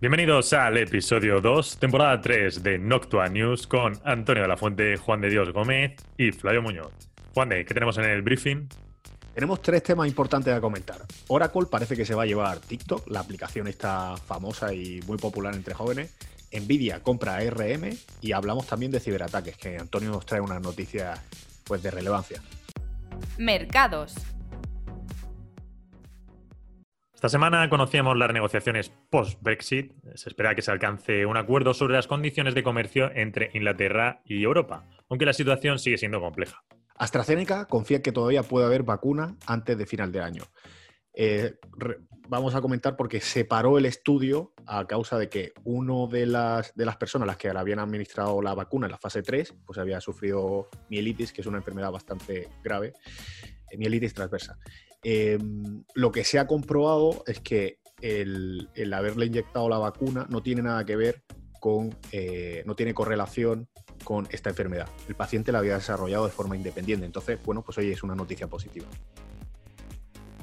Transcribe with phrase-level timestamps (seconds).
[0.00, 5.20] Bienvenidos al episodio 2, temporada 3 de Noctua News con Antonio de la Fuente, Juan
[5.20, 6.92] de Dios Gómez y Flavio Muñoz.
[7.34, 8.68] Juan de, ¿qué tenemos en el briefing?
[9.34, 11.04] Tenemos tres temas importantes a comentar.
[11.26, 15.52] Oracle parece que se va a llevar TikTok, la aplicación está famosa y muy popular
[15.52, 16.14] entre jóvenes.
[16.52, 17.90] Nvidia compra ARM
[18.20, 21.20] y hablamos también de ciberataques, que Antonio nos trae una noticia
[21.64, 22.40] pues, de relevancia.
[23.36, 24.14] Mercados.
[27.18, 29.92] Esta semana conocíamos las negociaciones post-Brexit.
[30.14, 34.44] Se espera que se alcance un acuerdo sobre las condiciones de comercio entre Inglaterra y
[34.44, 36.62] Europa, aunque la situación sigue siendo compleja.
[36.94, 40.44] AstraZeneca confía que todavía puede haber vacuna antes de final de año.
[41.12, 41.56] Eh,
[42.28, 46.72] vamos a comentar porque se paró el estudio a causa de que una de las,
[46.76, 49.56] de las personas a las que le habían administrado la vacuna en la fase 3,
[49.66, 52.92] pues había sufrido mielitis, que es una enfermedad bastante grave,
[53.72, 54.56] eh, mielitis transversa.
[55.02, 60.62] Em, lo que se ha comprobado es que el, haberle inyectado la vacuna no tiene
[60.62, 61.22] nada que ver
[61.60, 63.68] con, eh, no tiene correlación
[64.04, 64.88] con esta enfermedad.
[65.08, 67.04] El paciente la había desarrollado de forma independiente.
[67.04, 68.86] Entonces, bueno, pues hoy es una noticia positiva.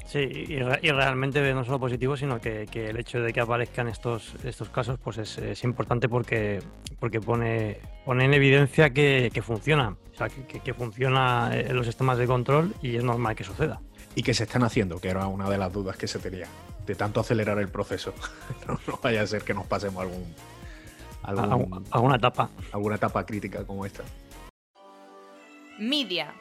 [0.05, 0.59] Sí, y,
[0.91, 5.17] realmente no solo positivo, sino que, el hecho de que aparezcan estos, estos casos pues
[5.17, 6.59] es, importante porque,
[6.99, 12.17] porque pone, pone en evidencia que, funciona, o sea, que, que funciona en los sistemas
[12.17, 13.81] de control y es normal que suceda
[14.15, 16.47] y que se están haciendo, que era una de las dudas que se tenía,
[16.85, 18.13] de tanto acelerar el proceso.
[18.67, 20.33] no, vaya a ser que nos pasemos algún,
[21.91, 22.49] alguna etapa.
[22.71, 24.03] Alguna etapa crítica como esta.
[25.77, 26.33] Media.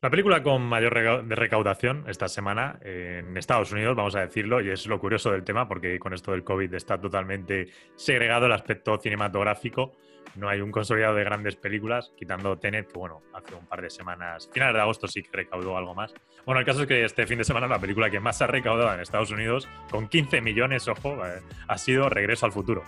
[0.00, 4.70] La película con mayor de recaudación esta semana en Estados Unidos, vamos a decirlo, y
[4.70, 7.66] es lo curioso del tema, porque con esto del COVID está totalmente
[7.96, 9.96] segregado el aspecto cinematográfico
[10.36, 13.90] no hay un consolidado de grandes películas, quitando Tenet, que bueno, hace un par de
[13.90, 16.14] semanas, finales de agosto sí que recaudó algo más.
[16.44, 18.92] Bueno, el caso es que este fin de semana la película que más ha recaudado
[18.94, 22.84] en Estados Unidos, con 15 millones, ojo, eh, ha sido Regreso al Futuro.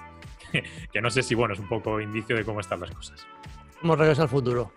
[0.93, 3.27] que no sé si, bueno, es un poco indicio de cómo están las cosas.
[3.81, 4.73] ¿Cómo Regreso al Futuro?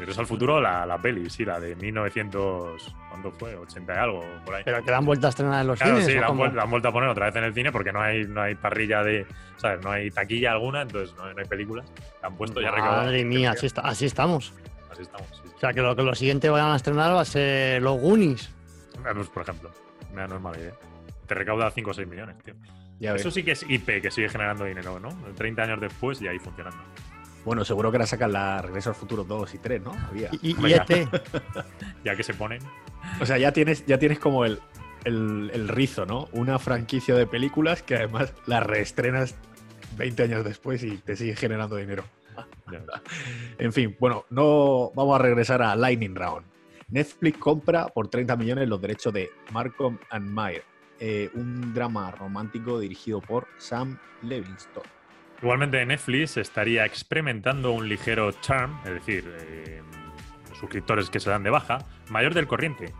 [0.00, 2.96] Regreso al futuro, la, la peli, sí, la de 1900.
[3.10, 3.54] ¿Cuándo fue?
[3.54, 4.62] 80 y algo, por ahí.
[4.64, 6.06] Pero que la han vuelto a estrenar en los cines.
[6.06, 8.40] Sí, la han, vuelto, a poner otra vez en el cine porque no hay, no
[8.40, 9.26] hay parrilla de.
[9.58, 9.84] ¿Sabes?
[9.84, 11.84] No hay taquilla alguna, entonces no, hay películas.
[12.22, 13.02] La han puesto ya recaudado.
[13.02, 14.54] Madre mía, así, está, así estamos.
[14.90, 15.50] Así estamos, sí.
[15.54, 18.46] O sea, que lo que lo siguiente vayan a estrenar va a ser los Goonies.
[18.94, 19.70] Eh, pues, por ejemplo,
[20.14, 20.72] me da normal idea.
[21.26, 22.54] Te recauda 5 o 6 millones, tío.
[23.00, 25.10] Eso sí que es IP, que sigue generando dinero, ¿no?
[25.36, 26.82] 30 años después y ahí funcionando.
[27.44, 29.92] Bueno, seguro que ahora sacan la Regreso al Futuro 2 y 3, ¿no?
[30.42, 31.08] Y, y, este.
[32.04, 32.62] ya que se ponen.
[33.20, 34.60] O sea, ya tienes, ya tienes como el,
[35.04, 36.28] el, rizo, ¿no?
[36.32, 39.34] Una franquicia de películas que además la reestrenas
[39.96, 42.04] 20 años después y te sigue generando dinero.
[43.58, 46.46] en fin, bueno, no vamos a regresar a Lightning Round.
[46.88, 50.64] Netflix compra por 30 millones los derechos de Malcolm and Meyer,
[50.98, 54.82] eh, un drama romántico dirigido por Sam Levinson.
[55.42, 59.80] Igualmente Netflix estaría experimentando un ligero charm, es decir, eh,
[60.58, 61.78] suscriptores que se dan de baja,
[62.10, 62.92] mayor del corriente.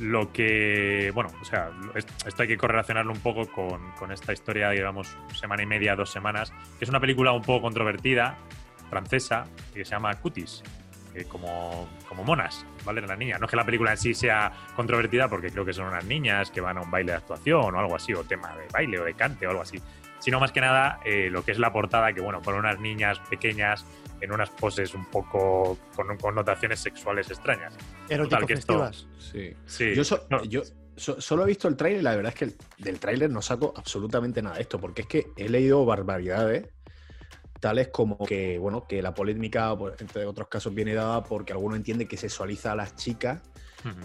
[0.00, 5.16] Lo que, bueno, o sea, esto hay que correlacionarlo un poco con, esta historia, digamos,
[5.34, 8.38] semana y media, dos semanas, que es una película un poco controvertida,
[8.90, 10.64] francesa, que se llama Cutis,
[11.28, 13.02] como, como monas, ¿vale?
[13.02, 13.38] La niña.
[13.38, 16.50] No es que la película en sí sea controvertida, porque creo que son unas niñas
[16.50, 19.04] que van a un baile de actuación o algo así, o tema de baile o
[19.04, 19.80] de cante o algo así
[20.24, 23.20] sino más que nada eh, lo que es la portada, que bueno, con unas niñas
[23.28, 23.84] pequeñas
[24.22, 27.76] en unas poses un poco con connotaciones sexuales extrañas.
[28.08, 28.56] Erótico que
[29.18, 29.54] Sí.
[29.66, 29.94] sí.
[29.94, 30.62] Yo,
[30.96, 34.40] solo he visto el tráiler y la verdad es que del tráiler no saco absolutamente
[34.40, 36.68] nada de esto, porque es que he leído barbaridades
[37.60, 41.76] tales como que, bueno, que la polémica, pues, entre otros casos, viene dada porque alguno
[41.76, 43.42] entiende que sexualiza a las chicas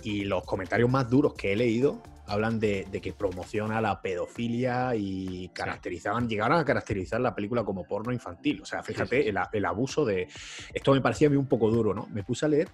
[0.03, 5.49] y los comentarios más duros que he leído hablan de, que promociona la pedofilia y
[5.49, 8.61] caracterizaban, llegaron a caracterizar la película como porno infantil.
[8.61, 10.27] O sea, fíjate, el, abuso de.
[10.73, 12.07] Esto me parecía a mí un poco duro, ¿no?
[12.07, 12.69] Me puse a leer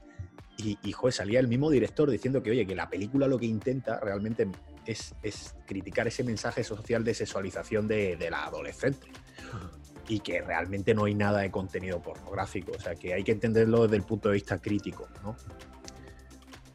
[0.58, 3.46] y, y joder, salía el mismo director diciendo que, oye, que la película lo que
[3.46, 4.48] intenta realmente
[4.86, 9.08] es, criticar ese mensaje social de sexualización de, de la adolescente.
[10.08, 12.74] Y que realmente no hay nada de contenido pornográfico.
[12.78, 15.36] O sea, que hay que entenderlo desde el punto de vista crítico, ¿no?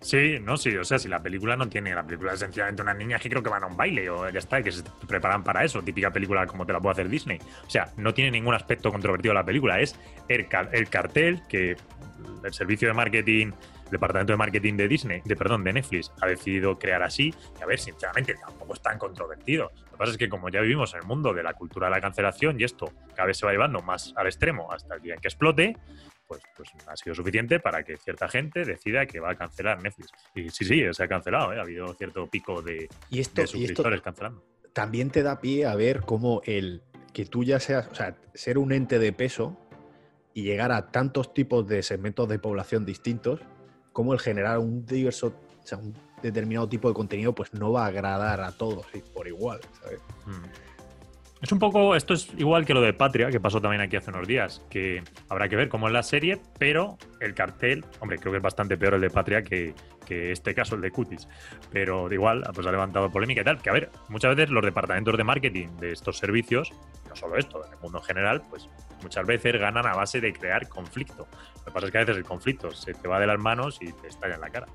[0.00, 2.96] Sí, no, sí, o sea, si la película no tiene, la película es sencillamente unas
[2.96, 5.62] niñas que creo que van a un baile o ya está, que se preparan para
[5.62, 7.38] eso, típica película como te la puede hacer Disney.
[7.66, 9.98] O sea, no tiene ningún aspecto controvertido la película, es
[10.28, 11.76] el, el cartel que
[12.42, 13.52] el servicio de marketing,
[13.84, 17.62] el departamento de marketing de Disney, de perdón, de Netflix, ha decidido crear así, y
[17.62, 19.70] a ver, sinceramente, tampoco es tan controvertido.
[19.84, 21.90] Lo que pasa es que como ya vivimos en el mundo de la cultura de
[21.90, 25.14] la cancelación y esto cada vez se va llevando más al extremo hasta el día
[25.14, 25.76] en que explote,
[26.30, 30.12] pues, pues ha sido suficiente para que cierta gente decida que va a cancelar Netflix.
[30.32, 31.58] Y sí, sí, se ha cancelado, ¿eh?
[31.58, 34.44] ha habido cierto pico de, ¿Y esto, suscriptores cancelando.
[34.72, 38.58] También te da pie a ver cómo el que tú ya seas, o sea, ser
[38.58, 39.58] un ente de peso
[40.32, 43.40] y llegar a tantos tipos de segmentos de población distintos,
[43.92, 47.86] como el generar un diverso, o sea, un determinado tipo de contenido, pues no va
[47.86, 49.98] a agradar a todos por igual, ¿sabes?
[50.26, 50.69] Mm.
[51.42, 54.10] Es un poco, esto es igual que lo de Patria, que pasó también aquí hace
[54.10, 58.32] unos días, que habrá que ver cómo es la serie, pero el cartel, hombre, creo
[58.32, 59.74] que es bastante peor el de Patria que,
[60.06, 61.28] este caso, el de Cutis.
[61.72, 65.16] Pero igual, pues ha levantado polémica y tal, que a ver, muchas veces los departamentos
[65.16, 66.72] de marketing de estos servicios,
[67.08, 68.68] no solo esto, en el mundo en general, pues
[69.02, 71.26] muchas veces ganan a base de crear conflicto.
[71.56, 73.78] Lo que pasa es que a veces el conflicto se te va de las manos
[73.80, 74.66] y te estalla en la cara.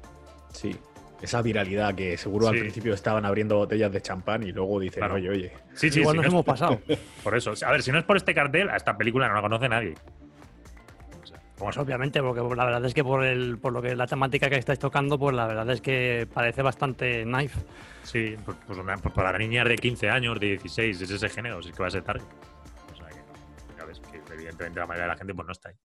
[0.51, 0.75] Sí,
[1.21, 5.29] esa viralidad que seguro al principio estaban abriendo botellas de champán y luego dicen, oye,
[5.29, 5.51] oye.
[5.73, 6.79] Sí, sí, Igual nos hemos pasado.
[7.23, 7.53] Por eso.
[7.65, 9.95] A ver, si no es por este cartel, a esta película no la conoce nadie.
[11.57, 14.57] Pues obviamente, porque la verdad es que por el, por lo que la temática que
[14.57, 17.57] estáis tocando, pues la verdad es que parece bastante knife.
[18.03, 21.71] Sí, pues, pues, pues para niñas de 15 años, de 16, es ese género, es
[21.71, 22.25] que va a ser target.
[22.91, 23.15] O sea que,
[23.77, 25.75] ya ves que evidentemente la mayoría de la gente pues no está ahí.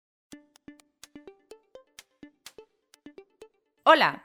[3.84, 4.24] Hola,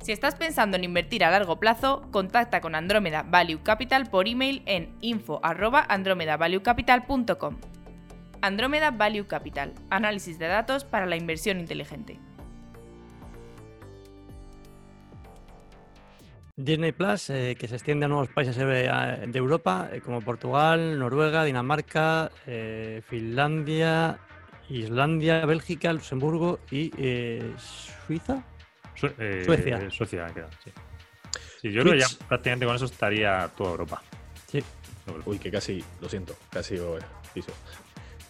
[0.00, 4.62] Si estás pensando en invertir a largo plazo, contacta con Andromeda Value Capital por email
[4.66, 7.56] en info@andromedavaluecapital.com.
[8.42, 12.20] Andromeda Value Capital, análisis de datos para la inversión inteligente.
[16.54, 21.44] Disney Plus, eh, que se extiende a nuevos países de Europa, eh, como Portugal, Noruega,
[21.44, 24.18] Dinamarca, eh, Finlandia,
[24.70, 26.90] Islandia, Bélgica, Luxemburgo y
[28.06, 28.42] Suiza.
[29.18, 29.90] Eh, Suecia.
[29.90, 30.26] Suecia
[31.60, 31.70] sí.
[31.70, 34.02] yo creo que ya prácticamente con eso estaría toda Europa.
[34.46, 34.62] Sí.
[35.24, 36.76] Uy, que casi, lo siento, casi
[37.32, 37.52] piso.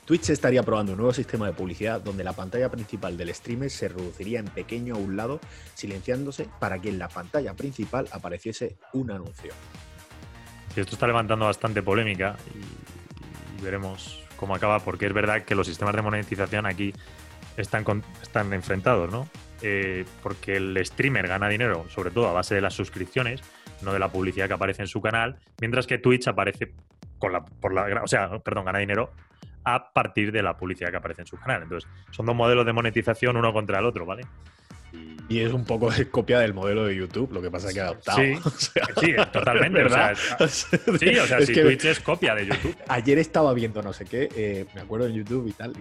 [0.07, 3.89] Twitch estaría probando un nuevo sistema de publicidad donde la pantalla principal del streamer se
[3.89, 5.41] reduciría en pequeño a un lado,
[5.75, 9.53] silenciándose para que en la pantalla principal apareciese un anuncio.
[10.77, 15.97] esto está levantando bastante polémica y, veremos cómo acaba, porque es verdad que los sistemas
[15.97, 16.93] de monetización aquí
[17.57, 17.85] están,
[18.23, 19.29] están enfrentados, ¿no?
[19.63, 23.41] Eh, porque el streamer gana dinero, sobre todo a base de las suscripciones,
[23.83, 26.73] no de la publicidad que aparece en su canal, mientras que Twitch aparece
[27.19, 29.13] con la, por la, o sea, perdón, gana dinero
[29.65, 31.63] a partir de la publicidad que aparece en su canal.
[31.63, 34.23] Entonces, son dos modelos de monetización uno contra el otro, ¿vale?
[35.29, 37.81] Y, es un poco de copia del modelo de YouTube, lo que pasa es que
[37.81, 38.19] ha adoptado.
[38.19, 38.35] Sí,
[39.01, 39.83] sí totalmente.
[39.83, 40.17] ¿verdad?
[40.49, 42.77] sí, o sea, si Twitch es copia de YouTube.
[42.89, 45.73] Ayer estaba viendo no sé qué, eh, me acuerdo en YouTube y tal,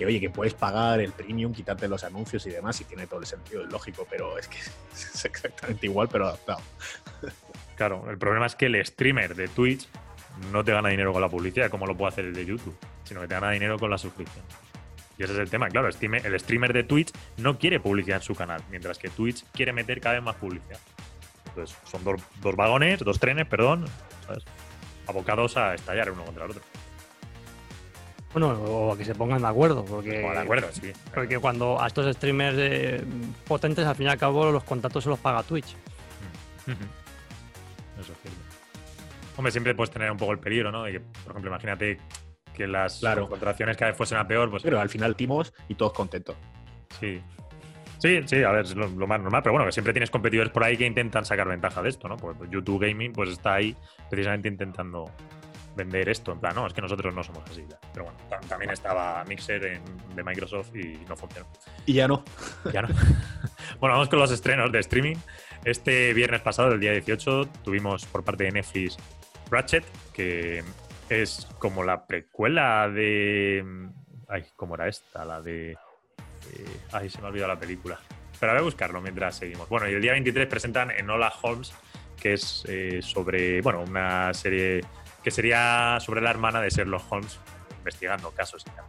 [0.00, 3.20] que oye, que puedes pagar el premium, quitarte los anuncios y demás, y tiene todo
[3.20, 4.56] el sentido, es lógico, pero es que
[4.94, 6.62] es exactamente igual, pero adaptado.
[7.76, 9.86] Claro, el problema es que el streamer de Twitch
[10.52, 13.20] no te gana dinero con la publicidad, como lo puede hacer el de YouTube, sino
[13.20, 14.42] que te gana dinero con la suscripción.
[15.18, 18.34] Y ese es el tema, claro, el streamer de Twitch no quiere publicidad en su
[18.34, 20.80] canal, mientras que Twitch quiere meter cada vez más publicidad.
[21.48, 23.84] Entonces, son dos, vagones, dos trenes, perdón,
[24.26, 24.44] ¿sabes?
[25.06, 26.62] abocados a estallar uno contra el otro.
[28.32, 30.92] Bueno, o a que se pongan de acuerdo, porque, de acuerdo, sí.
[31.12, 33.04] porque cuando a estos streamers eh,
[33.46, 35.74] potentes, al fin y al cabo, los contratos se los paga Twitch.
[36.66, 36.70] Mm.
[38.00, 38.40] Eso es cierto.
[39.36, 40.84] Hombre, siempre puedes tener un poco el peligro, ¿no?
[40.84, 41.98] De que, por ejemplo, imagínate
[42.54, 44.50] que las contrataciones cada vez fuesen a peor.
[44.50, 44.62] Pues...
[44.62, 46.36] Pero al final timos y todos contentos.
[47.00, 47.22] Sí.
[47.98, 50.64] Sí, sí, a ver, es lo, más normal, pero bueno, que siempre tienes competidores por
[50.64, 52.16] ahí que intentan sacar ventaja de esto, ¿no?
[52.16, 53.76] Pues YouTube Gaming pues está ahí
[54.08, 55.10] precisamente intentando
[55.80, 56.32] vender esto.
[56.32, 57.64] En plan, no, es que nosotros no somos así.
[57.92, 58.18] Pero bueno,
[58.48, 59.82] también estaba Mixer
[60.14, 61.46] de Microsoft y no funcionó.
[61.86, 62.24] Y ya no.
[62.72, 62.88] Ya no.
[63.80, 65.16] bueno, vamos con los estrenos de streaming.
[65.64, 68.96] Este viernes pasado, el día 18, tuvimos por parte de Netflix
[69.50, 70.62] Ratchet, que
[71.08, 73.64] es como la precuela de.
[74.28, 75.24] Ay, ¿cómo era esta?
[75.24, 75.72] La de.
[75.72, 75.76] Eh,
[76.92, 77.98] ay, se me ha olvidado la película.
[78.38, 79.68] Pero voy a buscarlo mientras seguimos.
[79.68, 81.74] Bueno, y el día 23 presentan Enola Holmes
[82.20, 84.84] que es eh, sobre, bueno, una serie
[85.22, 87.38] que sería sobre la hermana de Sherlock Holmes
[87.78, 88.84] investigando casos y tal.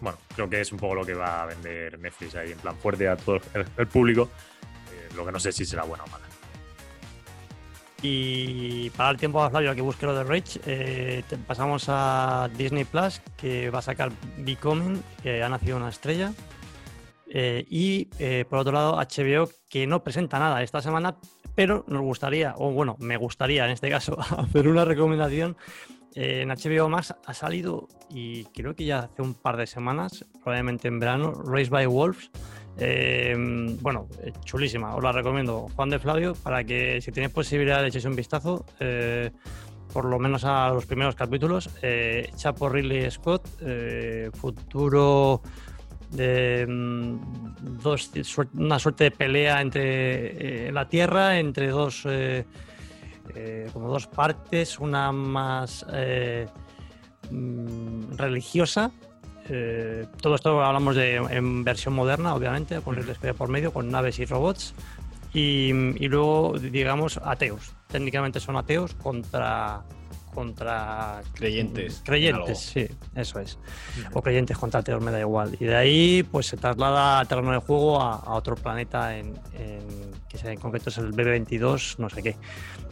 [0.00, 2.76] Bueno, creo que es un poco lo que va a vender Netflix ahí en plan
[2.76, 3.40] fuerte a todo
[3.76, 4.28] el, público.
[4.92, 6.24] Eh, lo que no sé si será bueno o mala.
[8.02, 12.84] Y para el tiempo a Flavio que busque lo de Rage, eh, pasamos a Disney
[12.84, 16.32] Plus, que va a sacar Becoming, que ha nacido una estrella.
[17.28, 18.06] Eh, y
[18.44, 21.16] por otro lado, HBO, que no presenta nada esta semana,
[21.54, 25.56] pero nos gustaría, o bueno, me gustaría en este caso, hacer una recomendación.
[26.14, 30.88] en HBO Max ha salido, y creo que ya hace un par de semanas, probablemente
[30.88, 32.30] en verano, Race by Wolves
[32.80, 35.68] Em, bueno, eh, chulísima, os la recomiendo.
[35.76, 39.30] Juan de Flavio, para que si tenéis posibilidad de echéis un vistazo, eh,
[39.92, 43.46] por lo menos a los primeros capítulos, eh, hecha por Ridley Scott,
[44.34, 45.42] futuro
[46.10, 48.10] de mm, dos,
[48.54, 52.06] una suerte de pelea entre la Tierra, entre dos,
[53.72, 55.86] como dos partes, una más
[57.30, 58.90] mm, religiosa
[59.52, 64.20] eh, todo esto hablamos de en versión moderna, obviamente, con el por medio, con naves
[64.20, 64.74] y robots.
[65.32, 65.72] Y,
[66.08, 67.74] luego, digamos, ateos.
[67.88, 69.82] Técnicamente son ateos contra
[70.34, 72.02] contra creyentes.
[72.04, 73.58] Creyentes, sí, eso es.
[74.12, 75.56] O creyentes contra ateos, me da igual.
[75.58, 79.34] Y de ahí, pues se traslada al terreno de juego a, otro planeta en,
[80.28, 82.36] que en concreto es el BB22, no sé qué.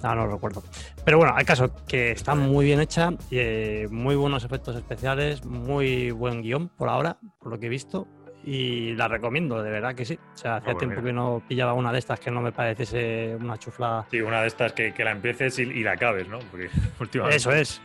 [0.03, 0.63] Ah, no lo recuerdo.
[1.05, 6.11] Pero bueno, al caso que está muy bien hecha, eh, muy buenos efectos especiales, muy
[6.11, 8.07] buen guion por ahora, por lo que he visto.
[8.51, 10.15] Y la recomiendo, de verdad que sí.
[10.15, 13.37] O sea, hacía ah, tiempo que no pillaba una de estas que no me pareciese
[13.39, 14.07] una chuflada.
[14.11, 16.39] Sí, una de estas que, la empieces y, la acabes, ¿no?
[16.51, 17.37] Porque últimamente.
[17.37, 17.83] Eso es.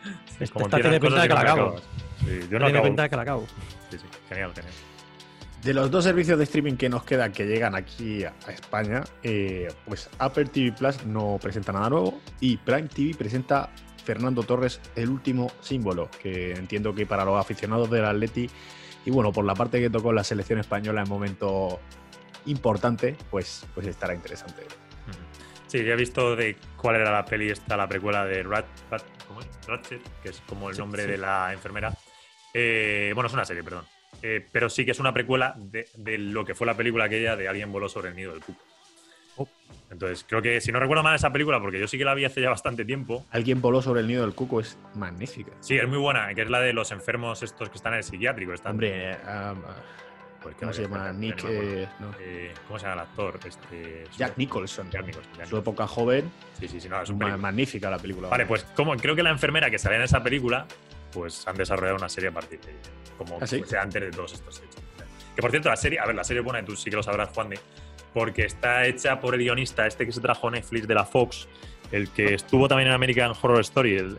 [0.53, 1.75] Como Esta tiene pinta de que la acabo.
[2.19, 3.45] Sí, yo no tiene pinta de que la acabo.
[3.89, 4.73] Sí, sí, genial, genial.
[5.63, 9.67] De los dos servicios de streaming que nos quedan que llegan aquí a, España, eh,
[9.85, 13.69] pues Apple TV Plus no presenta nada nuevo y Prime TV presenta
[14.05, 18.49] Fernando Torres, el último símbolo, que entiendo que para los aficionados del Atleti
[19.05, 21.79] y bueno, por la parte que tocó la selección española en momento
[22.45, 24.63] importante, pues, pues estará interesante.
[25.67, 28.65] Sí, ya he visto de cuál era la peli esta, la precuela de Rat,
[29.67, 31.91] Ratchet, que es como el nombre de la enfermera.
[32.53, 33.85] Eh, bueno, es una serie, perdón.
[34.21, 37.47] Eh, pero sí que es una precuela de, lo que fue la película aquella de
[37.47, 38.63] Alguien voló sobre el nido del cuco.
[39.37, 39.47] Oh.
[39.89, 42.25] Entonces, creo que si no recuerdo mal esa película, porque yo sí que la vi
[42.25, 43.25] hace ya bastante tiempo.
[43.31, 45.51] Alguien voló sobre el nido del cuco es magnífica.
[45.59, 48.03] Sí, es muy buena, que es la de los enfermos estos que están en el
[48.03, 48.53] psiquiátrico.
[48.53, 48.71] Están...
[48.71, 49.17] Hombre, eh,
[50.43, 51.13] pues, ¿cómo se llama?
[51.13, 51.45] Nick.
[51.47, 53.39] Eh, ¿Cómo se llama el actor?
[53.45, 54.89] Este, Jack Nicholson.
[54.91, 55.45] Jack Nicholson.
[55.45, 56.29] Su época joven.
[56.59, 58.27] Sí, sí, sí, no, es magnífica la película.
[58.27, 60.67] Vale, pues como, creo que la enfermera que sale en esa película,
[61.13, 62.73] pues han desarrollado una serie a partir de
[63.17, 63.45] como ¿Ah,
[63.81, 64.83] antes de todos estos hechos.
[65.35, 67.29] Que por cierto, la serie, a ver, la serie buena, tú sí que lo sabrás,
[67.29, 67.59] Juan, de,
[68.13, 71.47] porque está hecha por el guionista este que se trajo Netflix de la Fox,
[71.91, 74.17] el que estuvo también en American Horror Story.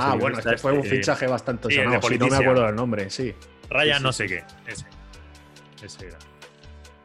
[0.00, 3.10] ah, bueno, este fue un este, fichaje bastante sonado, si no me acuerdo del nombre,
[3.10, 3.34] sí.
[3.70, 4.86] Ryan no sé qué, ese.
[5.82, 6.18] Ese era.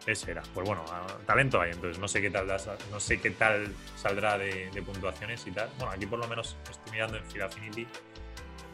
[0.05, 0.43] Ese era.
[0.53, 0.83] Pues bueno,
[1.25, 2.47] talento hay, entonces no sé qué tal,
[2.91, 5.69] no sé qué tal saldrá de, puntuaciones y tal.
[5.77, 7.87] Bueno, aquí por lo menos estoy mirando en Fila Affinity,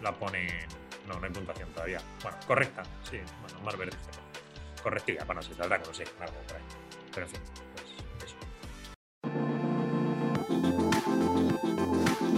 [0.01, 0.47] la pone
[1.07, 1.99] no, no hay puntuación todavía.
[2.21, 3.17] Bueno, correcta, sí.
[3.41, 3.97] Bueno, más verde.
[4.81, 6.63] Correctilla, bueno, se saldrá, no sé, algo por ahí.
[7.13, 7.41] Pero en fin,
[7.75, 7.87] pues
[8.25, 8.35] eso.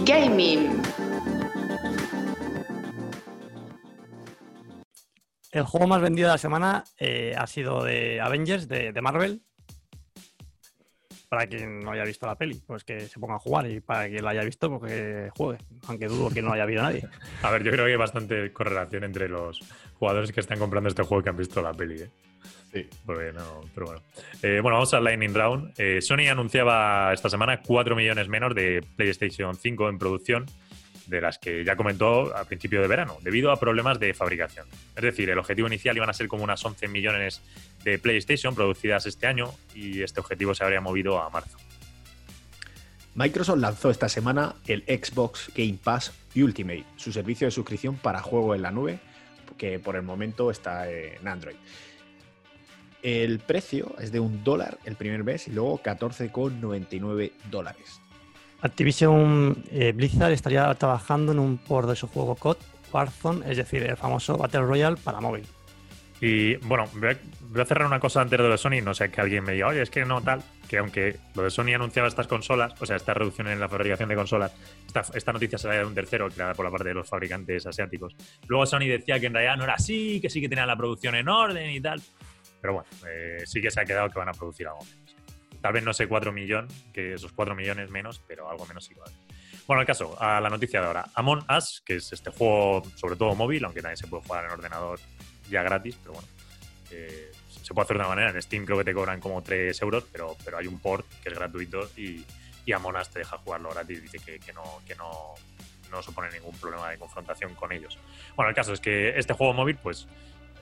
[0.04, 0.82] Gaming.
[5.52, 9.42] El juego más vendido de la semana eh, ha sido de Avengers, de, de Marvel,
[11.32, 14.06] para quien no haya visto la peli, pues que se ponga a jugar y para
[14.06, 17.08] quien la haya visto, pues que juegue, aunque dudo que no haya habido nadie.
[17.42, 19.58] A ver, yo creo que hay bastante correlación entre los
[19.94, 22.02] jugadores que están comprando este juego y que han visto la peli.
[22.02, 22.10] ¿eh?
[22.70, 22.86] Sí.
[23.06, 24.02] Porque no, pero bueno.
[24.42, 25.72] Eh, bueno, vamos al Lightning Round.
[25.78, 30.44] Eh, Sony anunciaba esta semana 4 millones menos de PlayStation 5 en producción
[31.12, 34.66] de las que ya comentó al principio de verano, debido a problemas de fabricación.
[34.96, 37.42] Es decir, el objetivo inicial iban a ser como unas 11 millones
[37.84, 41.58] de PlayStation producidas este año y este objetivo se habría movido a marzo.
[43.14, 48.54] Microsoft lanzó esta semana el Xbox Game Pass Ultimate, su servicio de suscripción para juego
[48.54, 48.98] en la nube,
[49.58, 51.56] que por el momento está en Android.
[53.02, 58.00] El precio es de un dólar el primer mes y luego 14,99 dólares.
[58.62, 62.56] Activision eh, Blizzard estaría trabajando en un port de su juego COD,
[62.92, 65.44] Warzone, es decir, el famoso Battle Royale para móvil.
[66.20, 67.16] Y bueno, voy
[67.60, 69.66] a, cerrar una cosa antes de lo de Sony, no sé que alguien me diga,
[69.66, 72.94] oye, es que no tal, que aunque lo de Sony anunciaba estas consolas, o sea,
[72.94, 74.52] esta reducción en la fabricación de consolas,
[74.86, 78.14] esta, esta noticia salía de un tercero creada por la parte de los fabricantes asiáticos.
[78.46, 81.16] Luego Sony decía que en realidad no era así, que sí que tenían la producción
[81.16, 82.00] en orden y tal.
[82.60, 84.86] Pero bueno, eh, sí que se ha quedado que van a producir algo
[85.62, 89.10] Tal vez no sé 4 millones, que esos 4 millones menos, pero algo menos igual.
[89.66, 91.06] Bueno, el caso, a la noticia de ahora.
[91.14, 94.50] Among Us, que es este juego sobre todo móvil, aunque también se puede jugar en
[94.50, 94.98] ordenador
[95.48, 96.28] ya gratis, pero bueno.
[96.90, 97.30] Eh,
[97.62, 98.30] se puede hacer de una manera.
[98.30, 101.28] En Steam creo que te cobran como 3 euros, pero, pero hay un port que
[101.28, 102.24] es gratuito y,
[102.66, 104.02] y Among Us te deja jugarlo gratis.
[104.02, 105.34] Dice que, que, no, que no,
[105.92, 107.98] no supone ningún problema de confrontación con ellos.
[108.34, 110.08] Bueno, el caso es que este juego móvil, pues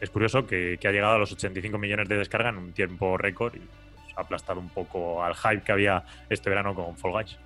[0.01, 3.17] es curioso que, que ha llegado a los 85 millones de descarga en un tiempo
[3.17, 3.63] récord y
[4.21, 7.39] aplastado un poco al hype que había este verano con Fall Guys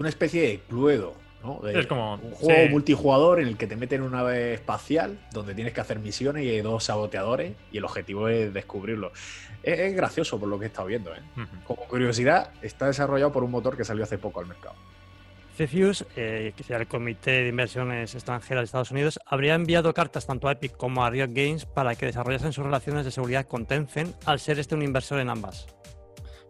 [0.00, 1.14] una especie de Cluedo,
[1.44, 1.60] ¿no?
[1.68, 5.74] es como un juego multijugador en el que te meten una nave espacial donde tienes
[5.74, 9.12] que hacer misiones y hay dos saboteadores y el objetivo es descubrirlo.
[9.62, 11.20] Es, gracioso por lo que he estado viendo, ¿eh?
[11.66, 14.74] Como curiosidad, está desarrollado por un motor que salió hace poco al mercado.
[15.60, 20.48] CFIUS, eh, que el Comité de Inversiones Extranjeras de Estados Unidos, habría enviado cartas tanto
[20.48, 24.16] a Epic como a Riot Games para que desarrollasen sus relaciones de seguridad con Tencent
[24.24, 25.66] al ser este un inversor en ambas.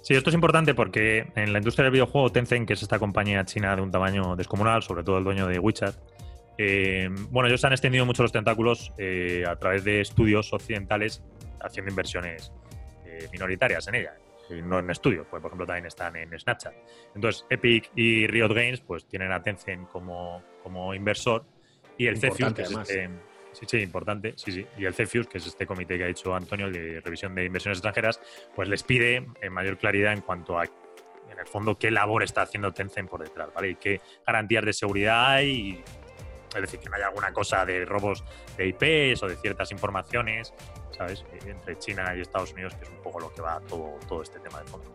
[0.02, 3.44] Sí, esto es importante porque en la industria del videojuego, Tencent, que es esta compañía
[3.44, 5.96] china de un tamaño descomunal, sobre todo el dueño de WeChat,
[6.56, 11.22] eh, bueno, ellos han extendido mucho los tentáculos eh, a través de estudios occidentales
[11.60, 12.52] haciendo inversiones
[13.04, 14.14] eh, minoritarias en ella,
[14.50, 16.74] no en estudios, pues por ejemplo también están en Snapchat.
[17.14, 21.44] Entonces, Epic y Riot Games pues tienen a Tencent como, como inversor
[21.96, 23.10] y el CFIUS, que es este,
[23.52, 24.34] Sí, sí, importante.
[24.36, 24.66] Sí, sí.
[24.78, 27.78] Y el CEFIUS, que es este comité que ha hecho Antonio, de revisión de inversiones
[27.78, 28.20] extranjeras,
[28.54, 32.42] pues les pide en mayor claridad en cuanto a, en el fondo, qué labor está
[32.42, 33.70] haciendo Tencent por detrás, ¿vale?
[33.70, 35.82] Y qué garantías de seguridad hay.
[36.54, 38.24] Es decir, que no haya alguna cosa de robos
[38.56, 40.52] de IPs o de ciertas informaciones,
[40.96, 41.24] ¿sabes?
[41.46, 44.40] Entre China y Estados Unidos, que es un poco lo que va todo, todo este
[44.40, 44.94] tema de fondo.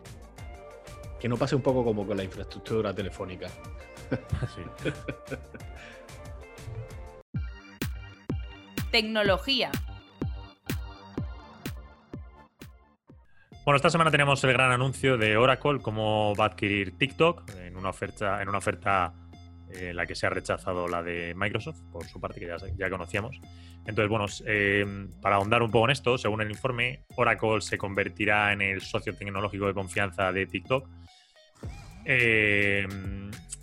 [1.18, 3.48] Que no pase un poco como con la infraestructura telefónica.
[4.54, 4.62] Sí.
[8.96, 9.70] tecnología.
[13.64, 17.76] Bueno, esta semana tenemos el gran anuncio de Oracle, cómo va a adquirir TikTok en
[17.76, 19.12] una oferta, en una oferta
[19.72, 23.40] eh, la que se ha rechazado la de Microsoft, por su parte, que ya, conocíamos.
[23.86, 28.52] Entonces, bueno, eh, para ahondar un poco en esto, según el informe, Oracle se convertirá
[28.52, 30.88] en el socio tecnológico de confianza de TikTok.
[32.04, 32.86] Eh,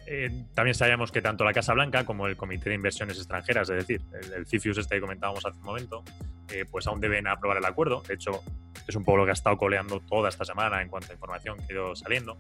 [0.05, 3.87] eh, también sabíamos que tanto la Casa Blanca como el Comité de Inversiones Extranjeras, es
[3.87, 4.01] decir,
[4.35, 6.03] el, CIFIUS este que comentábamos hace un momento,
[6.51, 8.03] eh, pues aún deben aprobar el acuerdo.
[8.07, 8.43] De hecho,
[8.87, 11.57] es un poco lo que ha estado coleando toda esta semana en cuanto a información
[11.57, 12.37] que ha ido saliendo.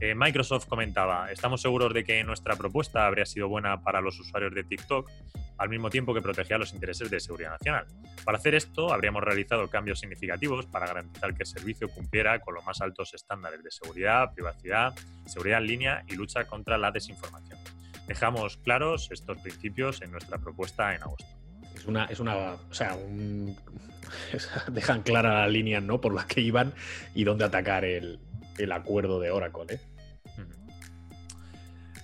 [0.00, 4.54] Eh, Microsoft comentaba, estamos seguros de que nuestra propuesta habría sido buena para los usuarios
[4.54, 5.10] de TikTok,
[5.58, 7.84] al mismo tiempo que protegía los intereses de seguridad nacional.
[8.24, 12.64] Para hacer esto, habríamos realizado cambios significativos para garantizar que el servicio cumpliera con los
[12.64, 14.94] más altos estándares de seguridad, privacidad,
[15.26, 17.58] seguridad en línea y lucha contra la desinformación.
[18.06, 21.28] Dejamos claros estos principios en nuestra propuesta en agosto.
[21.74, 22.96] Es una, es una, o sea,
[24.72, 26.00] dejan claras las líneas, ¿no?
[26.00, 26.72] Por las que iban
[27.14, 28.18] y dónde atacar el,
[28.62, 29.80] el acuerdo de Oracle, ¿eh?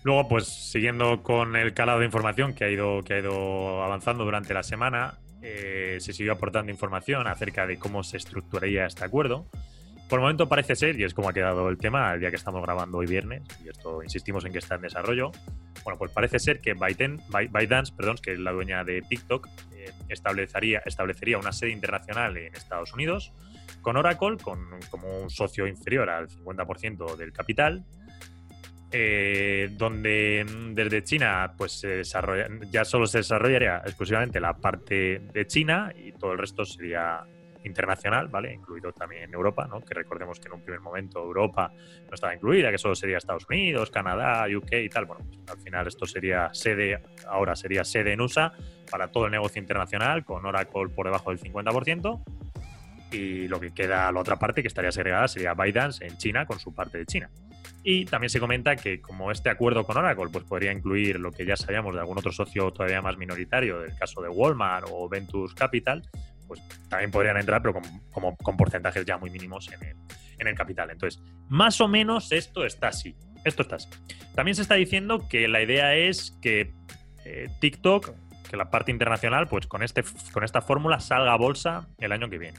[0.06, 4.24] Luego, pues siguiendo con el calado de información que ha ido, que ha ido avanzando
[4.24, 9.50] durante la semana, eh, se siguió aportando información acerca de cómo se estructuraría este acuerdo.
[10.08, 12.36] Por el momento parece ser, y es como ha quedado el tema, el día que
[12.36, 15.32] estamos grabando hoy viernes, y esto insistimos en que está en desarrollo,
[15.82, 20.82] bueno, pues parece ser que ByteDance, perdón, que es la dueña de TikTok, eh, establecería,
[20.86, 23.32] establecería una sede internacional en Estados Unidos,
[23.86, 24.58] con Oracle con,
[24.90, 27.84] como un socio inferior al 50% del capital,
[28.90, 35.20] eh, donde mm, desde China pues se desarrolla, ya solo se desarrollaría exclusivamente la parte
[35.32, 37.22] de China y todo el resto sería
[37.62, 38.52] internacional, ¿vale?
[38.52, 39.80] Incluido también Europa, ¿no?
[39.80, 41.70] Que recordemos que en un primer momento Europa
[42.08, 45.04] no estaba incluida, que solo sería Estados Unidos, Canadá, UK y tal.
[45.04, 48.52] Bueno, pues, al final esto sería sede, ahora sería sede en USA
[48.90, 52.24] para todo el negocio internacional, con Oracle por debajo del 50%.
[53.10, 56.58] Y lo que queda, la otra parte que estaría segregada sería ByteDance en China con
[56.58, 57.30] su parte de China.
[57.82, 61.46] Y también se comenta que como este acuerdo con Oracle pues podría incluir lo que
[61.46, 65.54] ya sabíamos de algún otro socio todavía más minoritario, del caso de Walmart o Ventus
[65.54, 66.02] Capital,
[66.48, 67.74] pues también podrían entrar, pero
[68.10, 69.96] como, con porcentajes ya muy mínimos en el,
[70.38, 70.90] en el capital.
[70.90, 73.14] Entonces, más o menos esto está así.
[73.44, 73.88] Esto está así.
[74.34, 76.74] También se está diciendo que la idea es que
[77.24, 78.10] eh, TikTok,
[78.50, 82.28] que la parte internacional, pues con, este, con esta fórmula salga a bolsa el año
[82.28, 82.58] que viene.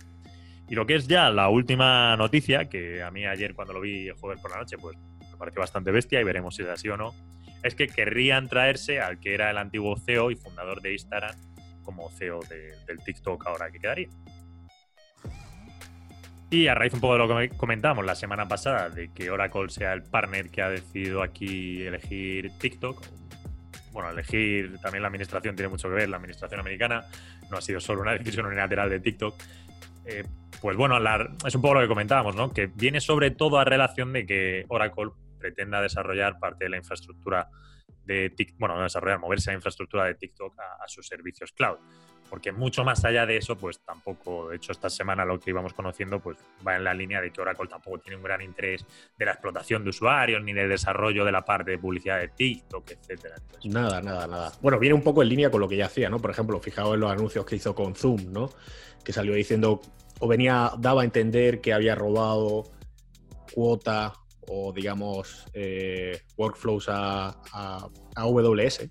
[0.69, 4.07] Y lo que es ya la última noticia, que a mí ayer cuando lo vi
[4.07, 4.97] el jueves por la noche, pues
[5.31, 7.13] me pareció bastante bestia y veremos si es así o no,
[7.63, 11.35] es que querrían traerse al que era el antiguo CEO y fundador de Instagram
[11.83, 12.41] como CEO
[12.85, 14.09] del TikTok ahora que quedaría.
[16.49, 19.69] Y a raíz un poco de lo que comentamos la semana pasada, de que Oracle
[19.69, 23.05] sea el partner que ha decidido aquí elegir TikTok,
[23.91, 27.05] bueno, elegir también la administración tiene mucho que ver, la administración americana
[27.49, 29.35] no ha sido solo una decisión unilateral de TikTok,
[30.07, 30.23] Eh,
[30.61, 30.97] pues bueno,
[31.45, 32.51] es un poco lo que comentábamos, ¿no?
[32.51, 37.49] Que viene sobre todo a relación de que Oracle pretenda desarrollar parte de la infraestructura
[38.05, 41.77] de TikTok, bueno, desarrollar, moverse a la infraestructura de TikTok a, sus servicios cloud.
[42.29, 45.73] Porque mucho más allá de eso, pues tampoco, de hecho, esta semana lo que íbamos
[45.73, 48.85] conociendo, pues va en la línea de que Oracle tampoco tiene un gran interés
[49.17, 52.91] de la explotación de usuarios, ni de desarrollo de la parte de publicidad de TikTok,
[52.91, 53.35] etcétera.
[53.65, 54.51] nada, nada, nada.
[54.61, 56.19] Bueno, viene un poco en línea con lo que ya hacía, ¿no?
[56.19, 58.49] Por ejemplo, fijaos en los anuncios que hizo con Zoom, ¿no?
[59.03, 59.81] Que salió diciendo,
[60.19, 62.65] o venía, daba a entender que había robado
[63.53, 64.13] cuota
[64.49, 68.89] o digamos eh, workflows a, a, AWS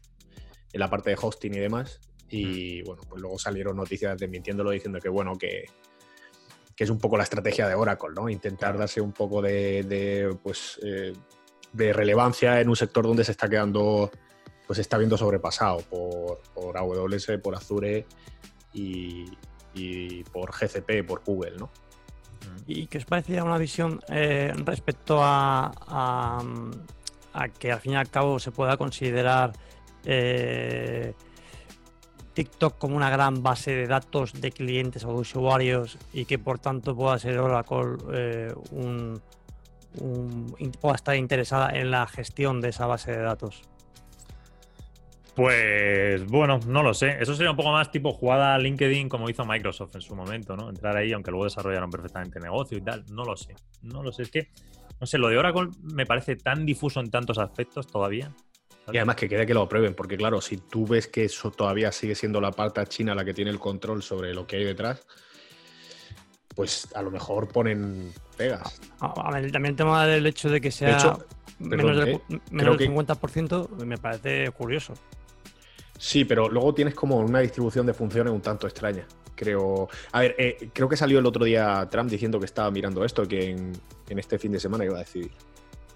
[0.73, 2.01] en la parte de hosting y demás.
[2.29, 5.65] Y bueno, pues luego salieron noticias desmintiéndolo diciendo que bueno, que,
[6.77, 8.29] es un poco la estrategia de Oracle, ¿no?
[8.29, 11.13] Intentar darse un poco de, pues, eh,
[11.73, 14.11] de relevancia en un sector donde se está quedando,
[14.67, 18.05] pues está viendo sobrepasado por, por AWS, por Azure
[18.75, 19.25] y,
[19.73, 21.71] y por GCP, por Google, ¿no?
[22.67, 26.43] ¿Y qué os parecía una visión eh, respecto a,
[27.59, 29.53] que al fin y al cabo se pueda considerar
[30.05, 31.15] eh,
[32.37, 36.59] TikTok como una gran base de datos de clientes o de usuarios y que por
[36.59, 39.23] tanto pueda ser Oracle eh, un,
[40.79, 43.63] pueda estar interesada en la gestión de esa base de datos?
[45.35, 47.17] Pues bueno, no lo sé.
[47.21, 50.69] Eso sería un poco más tipo jugada LinkedIn como hizo Microsoft en su momento, ¿no?
[50.69, 53.03] Entrar ahí, aunque luego desarrollaron perfectamente negocio y tal.
[53.11, 53.55] No lo sé.
[53.81, 54.25] No lo sé.
[54.25, 54.51] Es que,
[55.01, 58.31] no sé, lo de Oracle me parece tan difuso en tantos aspectos todavía.
[58.93, 61.91] Y además que quede que lo prueben, porque claro, si tú ves que eso todavía
[61.91, 65.07] sigue siendo la parte china la que tiene el control sobre lo que hay detrás,
[66.55, 68.81] pues a lo mejor ponen pegas.
[69.01, 71.19] A, ver, también el tema del hecho de que sea
[71.59, 72.21] menos, del, eh,
[72.51, 74.95] menos del 50% me parece curioso.
[75.99, 79.07] Sí, pero luego tienes como una distribución de funciones un tanto extraña.
[79.35, 79.89] Creo.
[80.13, 83.27] A ver, eh, creo que salió el otro día Trump diciendo que estaba mirando esto,
[83.29, 83.73] que en,
[84.19, 85.31] este fin de semana iba a decidir.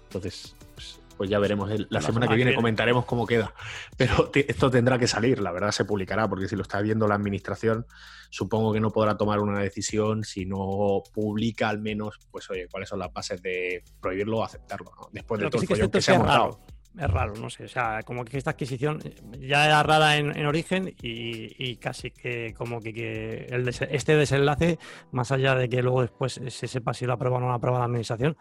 [0.03, 1.69] Entonces, pues, pues ya veremos.
[1.91, 3.53] la, semana, que viene comentaremos cómo queda.
[3.95, 7.13] Pero esto tendrá que salir, la verdad se publicará, porque si lo está viendo la
[7.13, 7.85] administración,
[8.31, 12.89] supongo que no podrá tomar una decisión si no publica al menos, pues oye, cuáles
[12.89, 16.17] son las bases de prohibirlo o aceptarlo, Después de todo el follón que se ha
[16.17, 16.59] montado
[16.97, 17.65] es raro, no sé.
[17.65, 18.99] O sea, como que esta adquisición
[19.39, 24.79] ya era rara en, origen y, casi que como que, el este desenlace,
[25.11, 27.77] más allá de que luego después se sepa si lo aprueba o no lo aprueba
[27.77, 28.35] la administración,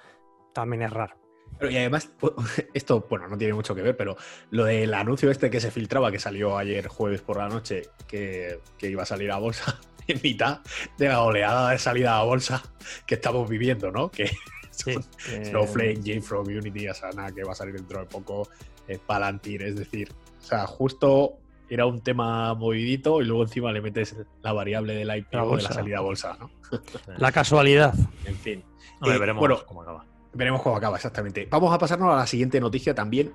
[0.54, 1.19] también es raro.
[1.58, 2.10] Pero y además,
[2.74, 4.16] esto, bueno, no tiene mucho que ver, pero
[4.50, 8.60] lo del anuncio este que se filtraba, que salió ayer jueves por la noche, que,
[8.78, 10.60] que iba a salir a bolsa, en mitad
[10.98, 12.62] de la oleada de salida a bolsa
[13.06, 14.10] que estamos viviendo, ¿no?
[14.10, 14.30] Que
[14.70, 14.94] Sí,
[15.44, 18.48] Snowflake, JFrog, Unity, Asana, que va a salir dentro de poco,
[18.88, 20.10] eh, Palantir, es decir,
[20.40, 25.14] o sea, justo era un tema movidito y luego encima le metes la variable del
[25.14, 26.50] IPO de la salida a bolsa, ¿no?
[27.18, 27.94] La casualidad.
[28.24, 28.64] En fin.
[29.04, 30.04] Eh, veremos cómo acaba.
[30.32, 31.46] Veremos cómo acaba, exactamente.
[31.50, 33.32] Vamos a pasarnos a la siguiente noticia también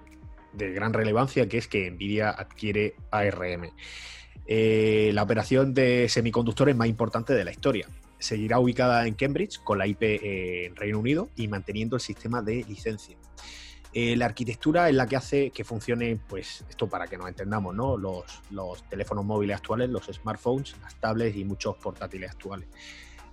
[0.54, 3.72] de gran relevancia, que es que Nvidia adquiere ARM.
[4.48, 7.88] Eh, la operación de semiconductores más importante de la historia
[8.20, 12.64] seguirá ubicada en Cambridge con la IP en Reino Unido y manteniendo el sistema de
[12.68, 13.18] licencia.
[13.94, 17.74] Eh, la arquitectura es la que hace que funcione, pues esto para que nos entendamos,
[17.74, 17.96] ¿no?
[17.98, 22.68] Los, teléfonos móviles actuales, los smartphones, las tablets y muchos portátiles actuales.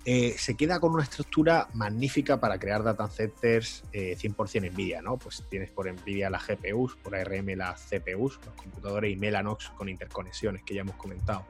[0.04, 5.16] Eh, se queda con una estructura magnífica para crear data centers 100% eh, NVIDIA, ¿no?
[5.16, 9.88] Pues tienes por NVIDIA las GPUs, por ARM las CPUs, los computadores y Mellanox con
[9.88, 11.44] interconexiones que ya hemos comentado.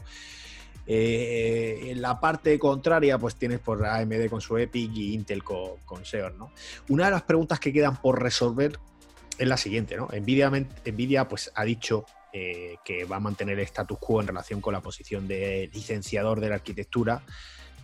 [0.86, 6.04] Eh, en la parte contraria, pues tienes por AMD con su Epic y Intel con,
[6.04, 6.52] Xeon, ¿no?
[6.88, 8.78] Una de las preguntas que quedan por resolver
[9.38, 10.08] es la siguiente, ¿no?
[10.08, 14.72] Nvidia, pues, ha dicho eh, que va a mantener el status quo en relación con
[14.72, 17.22] la posición de licenciador de la arquitectura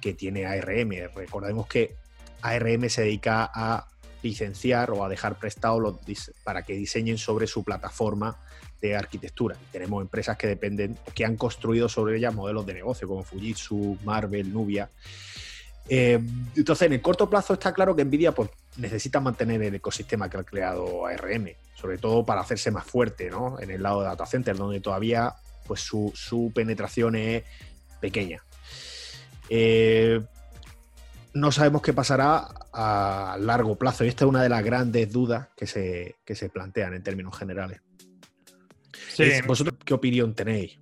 [0.01, 0.91] que tiene ARM.
[1.15, 1.95] Recordemos que
[2.43, 3.87] ARM se dedica a
[4.23, 6.01] licenciar o a dejar prestado
[6.45, 8.37] para que diseñen sobre su plataforma
[8.81, 9.57] de arquitectura.
[9.73, 14.53] Tenemos empresas que dependen, que han construido sobre ellas modelos de negocio, como Fujitsu, Marvel,
[14.53, 14.89] Nubia.
[15.89, 16.21] Eh,
[16.55, 20.37] entonces, en el corto plazo está claro que Nvidia pues, necesita mantener el ecosistema que
[20.37, 23.59] ha creado ARM, sobre todo para hacerse más fuerte ¿no?
[23.59, 25.35] en el lado de data center, donde todavía
[25.67, 27.45] pues, su, penetración es
[28.01, 28.43] pequeña.
[29.49, 30.21] Eh,
[31.35, 35.49] no sabemos qué pasará a largo plazo y esta es una de las grandes dudas
[35.57, 37.81] que se, que se plantean en términos generales.
[39.47, 40.79] ¿Vosotros qué opinión tenéis?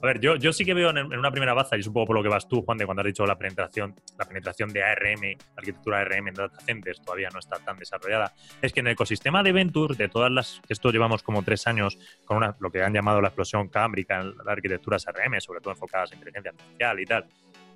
[0.00, 2.22] A ver, yo, yo sí que veo en, una primera baza, y supongo por lo
[2.22, 5.98] que vas tú, Juan, de cuando has dicho la penetración, la penetración de ARM, arquitectura
[6.00, 9.50] ARM en data centers todavía no está tan desarrollada, es que en el ecosistema de
[9.50, 13.20] Venture, de todas las, esto llevamos como tres años con una, lo que han llamado
[13.20, 17.26] la explosión cámbrica en las arquitecturas ARM, sobre todo enfocadas en inteligencia artificial y tal,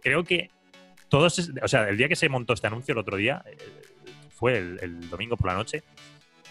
[0.02, 0.50] creo que
[1.08, 3.56] todos, o sea, el día que se montó este anuncio, el otro día, eh,
[4.34, 5.82] fue el, domingo por la noche,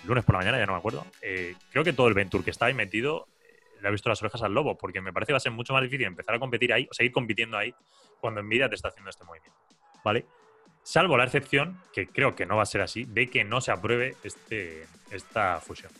[0.06, 1.06] lunes por la mañana, ya no me acuerdo.
[1.22, 3.28] Eh, creo que todo el Venture que estaba ahí metido
[3.82, 5.74] le ha visto las orejas al lobo, porque me parece que va a ser mucho
[5.74, 7.74] más difícil empezar a competir ahí, o seguir compitiendo ahí,
[8.20, 9.58] cuando Nvidia te está haciendo este movimiento.
[10.04, 10.26] ¿Vale?
[10.84, 13.72] Salvo la excepción, que creo que no va a ser así, de que no se
[13.72, 15.92] apruebe este, esta fusión.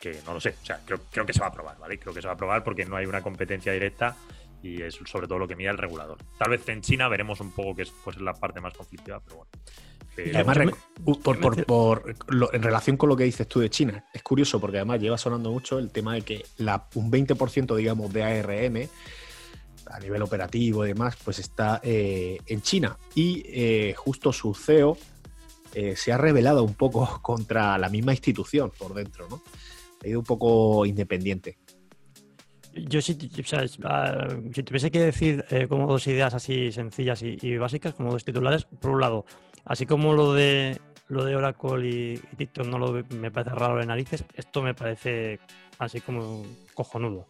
[0.00, 1.98] Que no lo sé, o sea, creo, creo que se va a aprobar, ¿vale?
[1.98, 4.16] Creo que se va a aprobar porque no hay una competencia directa
[4.62, 6.18] y es sobre todo lo que mira el regulador.
[6.38, 9.36] Tal vez en China veremos un poco que es pues, la parte más conflictiva, pero
[9.36, 9.50] bueno.
[10.34, 10.76] además,
[11.22, 12.14] por,
[12.52, 15.50] en relación con lo que dices tú de China, es curioso porque además lleva sonando
[15.50, 18.88] mucho el tema de que la, un 20% digamos de ARM
[19.90, 22.96] a nivel operativo y demás, pues está eh, en China.
[23.14, 24.96] Y eh, justo su CEO
[25.74, 29.42] eh, se ha revelado un poco contra la misma institución por dentro, ¿no?
[30.02, 31.58] Ha ido un poco independiente.
[32.74, 37.56] Yo sí, o sea, ah, si tuviese que decir como dos ideas así sencillas y,
[37.56, 39.24] básicas, como dos titulares, por un lado,
[39.64, 43.86] así como lo de lo de Oracle y, TikTok no lo me parece raro de
[43.86, 45.40] narices, esto me parece
[45.78, 47.26] así como cojonudo.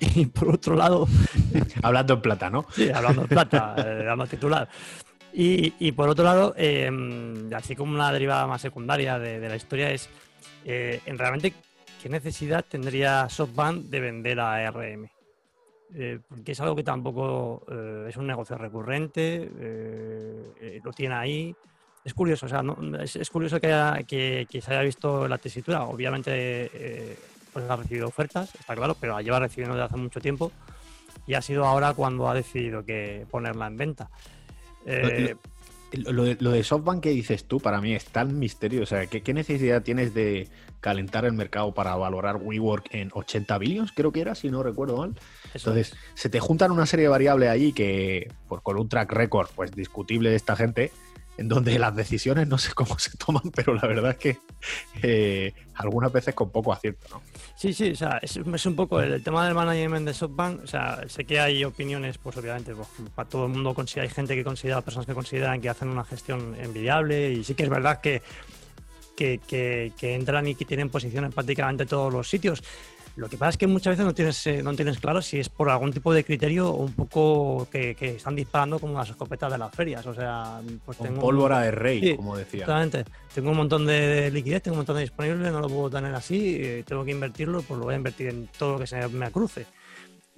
[0.16, 1.06] Y por otro lado.
[1.82, 2.64] hablando en plata, ¿no?
[2.72, 4.66] Sí, hablando en plata, eh, titular.
[5.32, 9.90] Y, y, por otro lado, em, así como una derivada más secundaria de, la historia
[9.90, 10.08] es
[10.64, 11.52] eh, en realmente
[12.00, 15.08] qué necesidad tendría SoftBank de vender a ARM.
[15.92, 17.66] Eh, porque es algo que tampoco
[18.06, 19.50] es un negocio recurrente,
[20.84, 21.56] lo tiene ahí.
[22.04, 22.62] Es curioso, o sea,
[23.02, 25.82] es, curioso que, que, que, se haya visto la tesitura.
[25.84, 27.16] Obviamente
[27.52, 30.52] pues ha recibido ofertas, está claro, pero la lleva recibiendo desde hace mucho tiempo
[31.26, 34.10] y ha sido ahora cuando ha decidido que ponerla en venta.
[34.86, 35.36] Eh,
[35.92, 38.82] lo, de, SoftBank que dices tú, para mí es tan misterio.
[38.82, 40.48] O sea, ¿qué, necesidad tienes de
[40.80, 43.92] calentar el mercado para valorar WeWork en 80 billones?
[43.92, 45.14] Creo que era, si no recuerdo mal.
[45.54, 49.48] Entonces, se te juntan una serie de variables allí que, pues, con un track record
[49.54, 50.92] pues discutible de esta gente,
[51.40, 54.38] en donde las decisiones no sé cómo se toman, pero la verdad es que
[55.02, 57.22] eh, algunas veces con poco acierto, ¿no?
[57.56, 61.00] Sí, sí, o sea, es, un poco el, tema del management de SoftBank, o sea,
[61.08, 64.82] sé que hay opiniones, pues obviamente, pues, para todo el mundo hay gente que considera,
[64.82, 68.20] personas que consideran que hacen una gestión envidiable y sí que es verdad que,
[69.16, 69.40] que,
[69.98, 72.62] que entran y que tienen posiciones en prácticamente todos los sitios.
[73.16, 75.48] Lo que pasa es que muchas veces no tienes, eh, no tienes claro si es
[75.48, 79.58] por algún tipo de criterio o un poco que, están disparando como las escopetas de
[79.58, 80.06] las ferias.
[80.06, 81.20] O sea, pues tengo.
[81.20, 82.60] pólvora de rey, como decía.
[82.60, 83.04] Exactamente.
[83.34, 86.56] Tengo un montón de liquidez, tengo un montón de disponible, no lo puedo tener así,
[86.60, 89.30] eh, tengo que invertirlo, pues lo voy a invertir en todo lo que se me
[89.30, 89.66] cruce.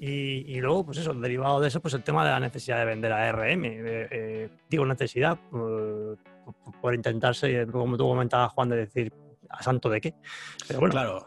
[0.04, 3.12] Y, luego, pues eso, derivado de eso, pues el tema de la necesidad de vender
[3.12, 3.62] a RM.
[3.64, 6.18] Eh, digo necesidad, por,
[6.80, 9.12] por intentarse, como tú comentabas, Juan, de decir,
[9.48, 10.14] ¿a santo de qué?
[10.66, 10.92] Pero bueno.
[10.92, 11.26] Claro.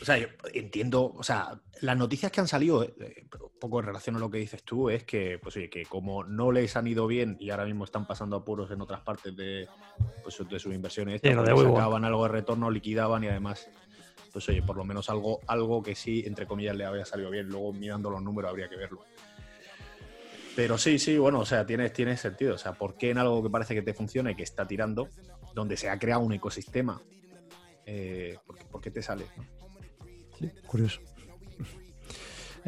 [0.00, 3.86] O sea, yo entiendo, o sea, las noticias que han salido, eh, un poco en
[3.86, 6.86] relación a lo que dices tú, es que, pues oye, que como no les han
[6.86, 9.68] ido bien y ahora mismo están pasando apuros en otras partes de,
[10.22, 13.68] pues, de sus inversiones, sí, sacaban algo de retorno, liquidaban y además,
[14.32, 17.48] pues oye, por lo menos algo, algo que sí, entre comillas, le había salido bien.
[17.48, 19.04] Luego mirando los números habría que verlo.
[20.54, 22.56] Pero sí, sí, bueno, o sea, tiene, tiene sentido.
[22.56, 25.08] O sea, ¿por qué en algo que parece que te funciona y que está tirando,
[25.54, 27.00] donde se ha creado un ecosistema,
[27.86, 28.36] eh,
[28.70, 29.00] ¿por, qué, te
[30.66, 31.00] curioso.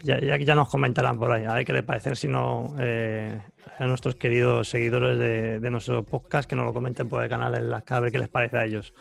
[0.02, 3.38] Ya, ya, nos comentarán por ahí, a ver qué les parece, si no, eh,
[3.78, 7.68] a nuestros queridos seguidores de, nuestro podcast, que nos lo comenten por el canal en
[7.68, 8.94] las a ver qué les parece a ellos.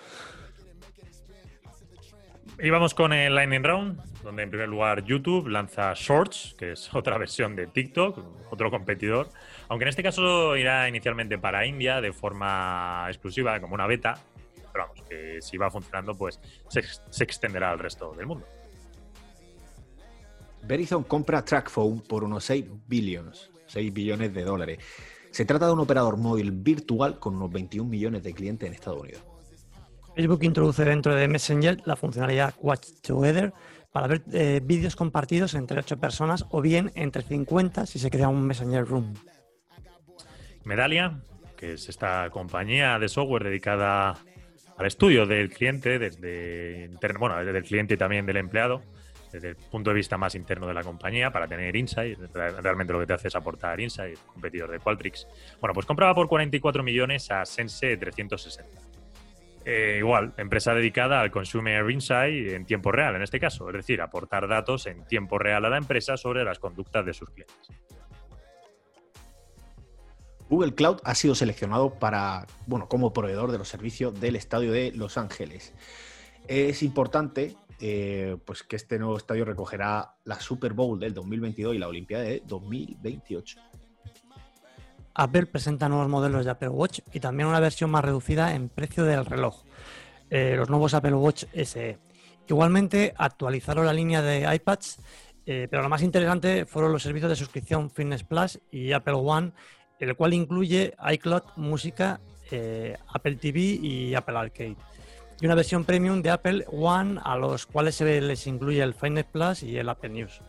[2.62, 6.94] Y vamos con el Lightning Round, donde en primer lugar YouTube lanza Shorts, que es
[6.94, 9.30] otra versión de TikTok, otro competidor.
[9.70, 14.16] Aunque en este caso irá inicialmente para India de forma exclusiva, como una beta.
[14.74, 18.46] Pero vamos, que si va funcionando, pues se extenderá al resto del mundo.
[20.64, 24.80] Verizon compra TrackPhone por unos 6 billones, 6 billones de dólares.
[25.32, 29.02] Se trata de un operador móvil virtual con unos 21 millones de clientes en Estados
[29.02, 29.24] Unidos.
[30.16, 33.54] Facebook introduce dentro de Messenger la funcionalidad Watch Together
[33.92, 38.28] para ver eh, vídeos compartidos entre 8 personas o bien entre 50 si se crea
[38.28, 39.14] un Messenger Room.
[40.66, 41.20] Medallia,
[41.56, 44.18] que es esta compañía de software dedicada
[44.78, 48.82] al estudio del cliente, desde, bueno, desde el cliente y también del empleado,
[49.32, 52.18] desde el punto de vista más interno de la compañía para tener insight.
[52.34, 55.28] Realmente lo que te hace es aportar insight, competidor de Qualtrics.
[55.60, 59.00] Bueno, pues compraba por 44 millones a Sense 360.
[59.66, 64.02] Eh, igual, empresa dedicada al Consumer Insight en tiempo real, en este caso, es decir,
[64.02, 67.70] aportar datos en tiempo real a la empresa sobre las conductas de sus clientes.
[70.50, 74.92] Google Cloud ha sido seleccionado para, bueno, como proveedor de los servicios del Estadio de
[74.94, 75.74] Los Ángeles.
[76.48, 81.78] Es importante eh, pues que este nuevo estadio recogerá la Super Bowl del 2022 y
[81.78, 83.60] la Olimpiada de 2028.
[85.14, 89.06] Apple presenta nuevos modelos de Apple Watch y también una versión más reducida en precio
[89.06, 89.64] del reloj,
[90.30, 91.98] eh, los nuevos Apple Watch SE.
[92.48, 95.00] Igualmente actualizaron la línea de iPads,
[95.46, 99.54] eh, pero lo más interesante fueron los servicios de suscripción Fitness Plus y Apple One,
[100.00, 102.20] el cual incluye iCloud, música,
[103.14, 104.76] Apple TV y Apple Arcade.
[105.42, 109.26] Y una versión premium de Apple One a los cuales se les incluye el Fitness
[109.26, 110.42] Plus y el Apple News.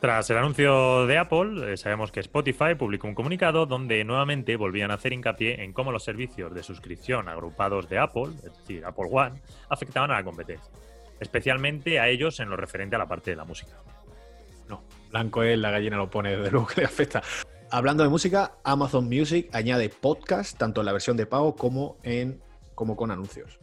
[0.00, 4.92] Tras el anuncio de Apple, eh, sabemos que Spotify publicó un comunicado donde nuevamente volvían
[4.92, 9.08] a hacer hincapié en cómo los servicios de suscripción agrupados de Apple, es decir, Apple
[9.10, 10.70] One, afectaban a la competencia,
[11.18, 13.72] especialmente a ellos en lo referente a la parte de la música.
[14.68, 17.20] No, blanco es, la gallina lo pone, desde luego que le afecta.
[17.70, 22.40] Hablando de música, Amazon Music añade podcast tanto en la versión de pago como, en,
[22.76, 23.58] como con anuncios.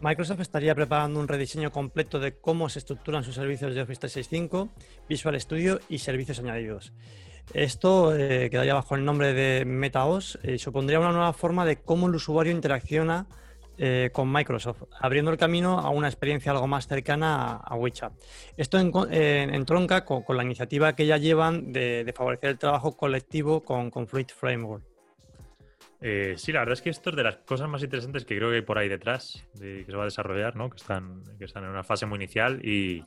[0.00, 4.68] Microsoft estaría preparando un rediseño completo de cómo se estructuran sus servicios de Office 365,
[5.08, 6.92] Visual Studio y servicios añadidos.
[7.52, 12.06] Esto eh, quedaría bajo el nombre de MetaOS y supondría una nueva forma de cómo
[12.06, 13.26] el usuario interacciona
[13.76, 18.12] eh, con Microsoft, abriendo el camino a una experiencia algo más cercana a, WeChat.
[18.56, 23.90] Esto en, tronca con, la iniciativa que ya llevan de, favorecer el trabajo colectivo con,
[23.90, 24.97] con Fluid Framework.
[26.00, 28.50] Eh, sí, la verdad es que esto es de las cosas más interesantes que creo
[28.50, 30.70] que hay por ahí detrás, de, que se va a desarrollar, ¿no?
[30.70, 33.02] Que están, que están en una fase muy inicial y,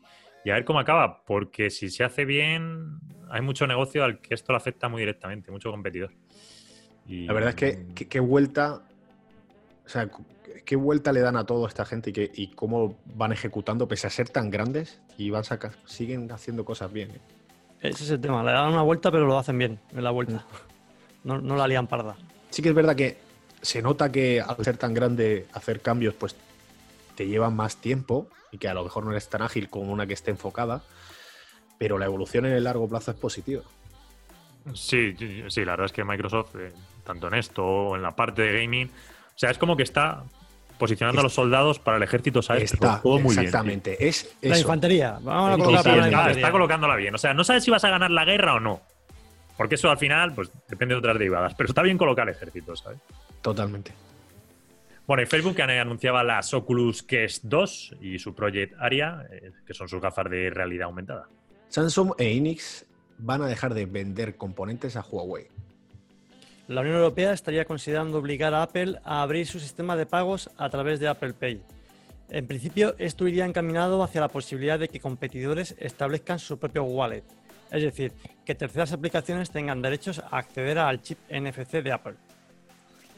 [0.45, 2.99] a ver cómo acaba, porque si se hace bien,
[3.29, 6.11] hay mucho negocio al que esto le afecta muy directamente, mucho competidor.
[7.07, 8.83] La verdad es que qué vuelta,
[9.85, 10.09] o sea,
[10.65, 14.07] qué vuelta le dan a toda esta gente y, que, y cómo van ejecutando pese
[14.07, 17.11] a ser tan grandes y van sacar, siguen haciendo cosas bien.
[17.11, 17.21] ¿eh?
[17.81, 20.45] Ese es el tema, le dan una vuelta pero lo hacen bien en la vuelta.
[21.23, 21.27] Mm.
[21.27, 22.15] No, no la lían parda
[22.51, 23.17] sí que es verdad que
[23.61, 26.35] se nota que al ser tan grande hacer cambios, pues
[27.15, 30.05] te lleva más tiempo y que a lo mejor no eres tan ágil como una
[30.05, 30.83] que esté enfocada,
[31.77, 33.63] pero la evolución en el largo plazo es positiva.
[34.73, 35.15] Sí,
[35.49, 36.71] sí, la verdad es que Microsoft, eh,
[37.03, 40.23] tanto en esto o en la parte de gaming, o sea, es como que está
[40.77, 42.73] posicionando a los soldados para el ejército, ¿sabes?
[42.73, 44.07] Está, muy exactamente.
[44.07, 45.19] Es la infantería.
[45.21, 47.13] Vamos a colocar está colocándola bien.
[47.13, 48.81] O sea, no sabes si vas a ganar la guerra o no.
[49.61, 51.53] Porque eso al final, pues depende de otras derivadas.
[51.53, 52.97] Pero está bien colocar ejércitos, ¿sabes?
[53.43, 53.93] Totalmente.
[55.05, 59.87] Bueno, y Facebook anunciaba las Oculus Quest 2 y su Project Aria, eh, que son
[59.87, 61.29] sus gafas de realidad aumentada.
[61.69, 62.87] Samsung e Inix
[63.19, 65.45] van a dejar de vender componentes a Huawei.
[66.67, 70.71] La Unión Europea estaría considerando obligar a Apple a abrir su sistema de pagos a
[70.71, 71.61] través de Apple Pay.
[72.31, 77.25] En principio, esto iría encaminado hacia la posibilidad de que competidores establezcan su propio wallet,
[77.71, 78.13] es decir,
[78.45, 82.15] que terceras aplicaciones tengan derechos a acceder al chip NFC de Apple.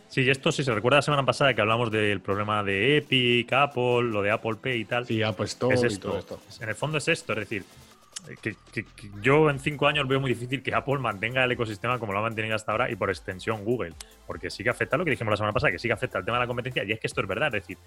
[0.07, 4.03] Sí, esto sí se recuerda la semana pasada que hablamos del problema de Epic, Apple,
[4.03, 5.07] lo de Apple Pay y tal.
[5.07, 6.07] Sí, Apple Store es esto.
[6.07, 6.39] y todo esto.
[6.61, 7.65] En el fondo es esto, es decir,
[8.41, 8.55] que,
[9.21, 12.21] yo en cinco años veo muy difícil que Apple mantenga el ecosistema como lo ha
[12.21, 13.93] mantenido hasta ahora y por extensión Google,
[14.27, 16.25] porque sí que afecta lo que dijimos la semana pasada, que sí que afecta el
[16.25, 17.77] tema de la competencia y es que esto es verdad, es decir,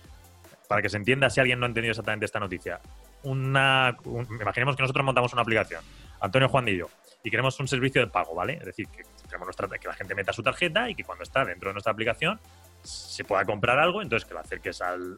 [0.69, 2.81] para que se entienda si alguien no ha entendido exactamente esta noticia,
[3.23, 3.97] una,
[4.41, 5.81] imaginemos que nosotros montamos una aplicación
[6.21, 6.89] Antonio Juan y yo,
[7.27, 8.55] y queremos un servicio de pago, ¿vale?
[8.55, 9.03] Es decir, que,
[9.39, 12.39] nuestra, que la gente meta su tarjeta y que cuando está dentro de nuestra aplicación
[12.85, 15.17] se pueda comprar algo, entonces que lo acerques al,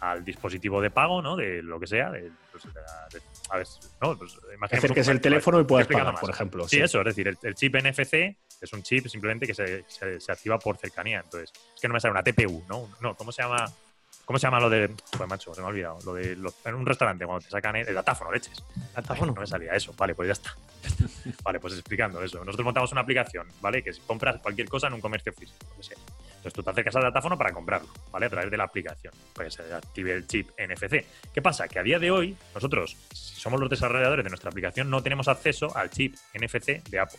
[0.00, 1.34] al, dispositivo de pago, ¿no?
[1.34, 2.10] De lo que sea.
[2.12, 2.64] De, pues,
[3.50, 3.66] a ver,
[4.00, 4.16] ¿no?
[4.16, 4.38] Pues,
[4.70, 6.68] acerques el teléfono y puedas pagar, por ejemplo.
[6.68, 10.56] Sí, eso, es decir, el, chip NFC es un chip simplemente que se, se, activa
[10.60, 11.22] por cercanía.
[11.24, 12.88] Entonces, es que no me sale una TPU, ¿no?
[13.00, 13.64] No, ¿cómo se llama?
[14.28, 14.90] ¿Cómo se llama lo de.
[15.16, 15.98] Pues macho, se me ha olvidado.
[16.04, 18.62] Lo de en un restaurante, cuando te sacan el, datáfono, leches.
[18.94, 19.32] Datáfono.
[19.32, 19.94] no me salía eso.
[19.96, 20.54] Vale, pues ya está.
[21.42, 22.38] vale, pues explicando eso.
[22.40, 23.82] Nosotros montamos una aplicación, ¿vale?
[23.82, 25.96] Que si compras cualquier cosa en un comercio físico, lo que sea.
[26.28, 28.26] Entonces tú te acercas al datáfono para comprarlo, ¿vale?
[28.26, 29.14] A través de la aplicación.
[29.32, 31.06] Pues se active el chip NFC.
[31.32, 31.66] ¿Qué pasa?
[31.66, 35.26] Que a día de hoy, nosotros, si somos los desarrolladores de nuestra aplicación, no tenemos
[35.28, 37.18] acceso al chip NFC de Apple.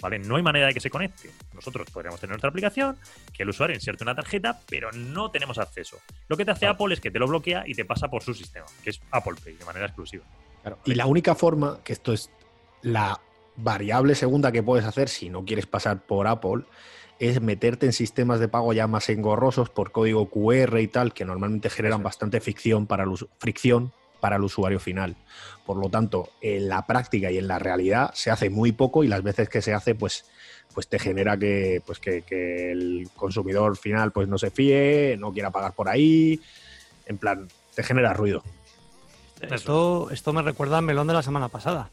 [0.00, 0.18] ¿Vale?
[0.18, 1.30] No hay manera de que se conecte.
[1.54, 2.96] Nosotros podríamos tener nuestra aplicación,
[3.32, 5.98] que el usuario inserte una tarjeta, pero no tenemos acceso.
[6.28, 8.34] Lo que te hace Apple es que te lo bloquea y te pasa por su
[8.34, 10.24] sistema, que es Apple Pay, de manera exclusiva.
[10.84, 12.30] Y la única forma, que esto es
[12.82, 13.20] la
[13.56, 16.64] variable segunda que puedes hacer si no quieres pasar por Apple,
[17.18, 21.24] es meterte en sistemas de pago ya más engorrosos por código QR y tal, que
[21.24, 25.16] normalmente generan bastante fricción para el, fricción para el usuario final.
[25.66, 29.08] Por lo tanto, en la práctica y en la realidad se hace muy poco y
[29.08, 30.24] las veces que se hace, pues,
[30.74, 32.22] pues te genera que, pues que,
[32.72, 36.40] el consumidor final pues no se fíe, no quiera pagar por ahí,
[37.06, 38.42] en plan, te genera ruido.
[39.40, 41.90] Esto, esto me recuerda al melón de la semana pasada.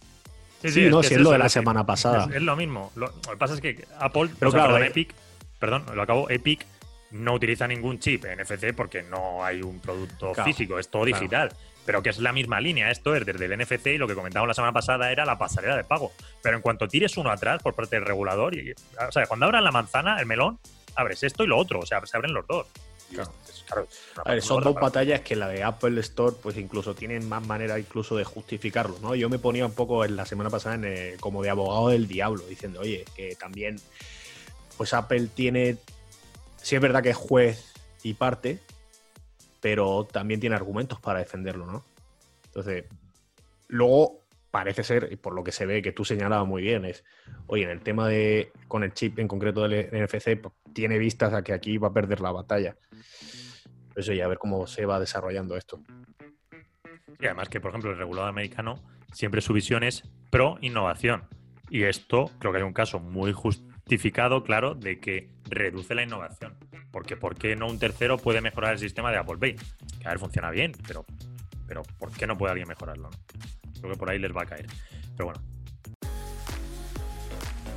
[0.62, 2.28] Sí, sí, no, es, si es, lo de la semana pasada.
[2.34, 2.92] Es, lo mismo.
[2.96, 5.14] Lo, que pasa es que Apple, pero claro, eh, Epic,
[5.60, 6.66] perdón, lo acabo, Epic
[7.12, 11.52] no utiliza ningún chip NFC porque no hay un producto físico, es todo digital.
[11.86, 12.92] Pero que es la misma línea.
[12.92, 15.78] Esto es desde el NFC y lo que comentábamos la semana pasada era la pasarela
[15.78, 16.12] de pago.
[16.42, 19.64] Pero en cuanto tires uno atrás por parte del regulador, y, o sea, cuando abran
[19.64, 20.60] la manzana, el melón,
[20.96, 22.68] abres esto y lo otro, o sea, se abren los dos.
[24.24, 27.78] a ver, son dos batallas que la de Apple Store, pues incluso tienen más manera
[27.78, 29.14] incluso de justificarlo, ¿no?
[29.16, 32.44] Yo me ponía un poco en la semana pasada en, como de abogado del diablo,
[32.48, 33.80] diciendo, oye, que también,
[34.78, 35.78] pues Apple tiene,
[36.62, 38.60] sí es verdad que es juez y parte,
[39.66, 41.84] pero también tiene argumentos para defenderlo, ¿no?
[42.46, 42.86] Entonces,
[43.68, 47.04] luego parece ser, y por lo que se ve que tú señalabas muy bien, es,
[47.48, 51.34] oye, en el tema de, con el chip en concreto del NFC, pues, tiene vistas
[51.34, 52.78] a que aquí va a perder la batalla.
[53.96, 55.82] Eso ya, a ver cómo se va desarrollando esto.
[57.20, 61.24] Y además que, por ejemplo, el regulador americano siempre su visión es pro innovación.
[61.72, 63.34] Y esto creo que hay un caso muy
[63.86, 66.56] justificado, claro, de que reduce la innovación.
[66.92, 69.56] Porque ¿por qué no un tercero puede mejorar el sistema de Apple Pay?
[70.00, 71.06] Que a ver, funciona bien, pero,
[71.68, 73.12] pero ¿por qué no puede alguien mejorarlo?
[73.80, 74.66] Creo que por ahí les va a caer.
[75.16, 75.42] Pero bueno.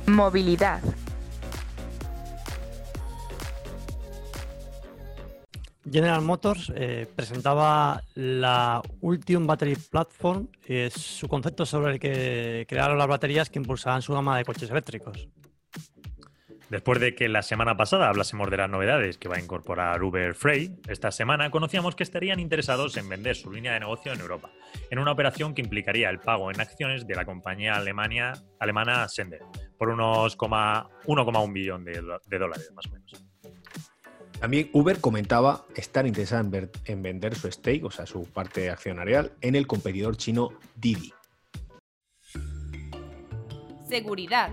[0.07, 0.81] Movilidad.
[5.91, 12.97] General Motors eh, presentaba la Ultium Battery Platform, es su concepto sobre el que crearon
[12.97, 15.27] las baterías que impulsarán su gama de coches eléctricos.
[16.69, 20.35] Después de que la semana pasada hablásemos de las novedades que va a incorporar Uber
[20.35, 24.51] Freight, esta semana conocíamos que estarían interesados en vender su línea de negocio en Europa,
[24.91, 29.41] en una operación que implicaría el pago en acciones de la compañía alemania, alemana Sender,
[29.77, 33.29] por unos 1,1 billón de, de dólares más o menos.
[34.39, 36.47] También Uber comentaba estar interesada
[36.85, 41.11] en, vender su stake, o sea, su parte accionarial, en el competidor chino Didi.
[43.89, 44.51] Seguridad.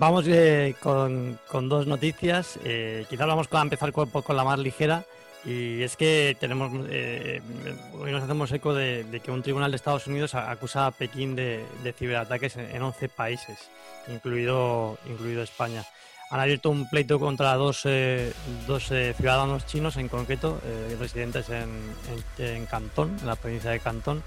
[0.00, 1.38] Vamos eh, con,
[1.68, 2.58] dos noticias.
[2.64, 5.04] Eh, vamos a empezar con, con la más ligera.
[5.44, 7.42] Y es que tenemos, eh,
[7.92, 11.66] hoy nos hacemos eco de, que un tribunal de Estados Unidos acusa a Pekín de,
[11.98, 13.58] ciberataques en, 11 países,
[14.08, 15.84] incluido, incluido España.
[16.30, 18.32] Han abierto un pleito contra dos, eh,
[18.66, 20.62] dos eh, ciudadanos chinos, en concreto,
[20.98, 21.68] residentes en,
[22.38, 24.22] en, Cantón, en la provincia de Cantón,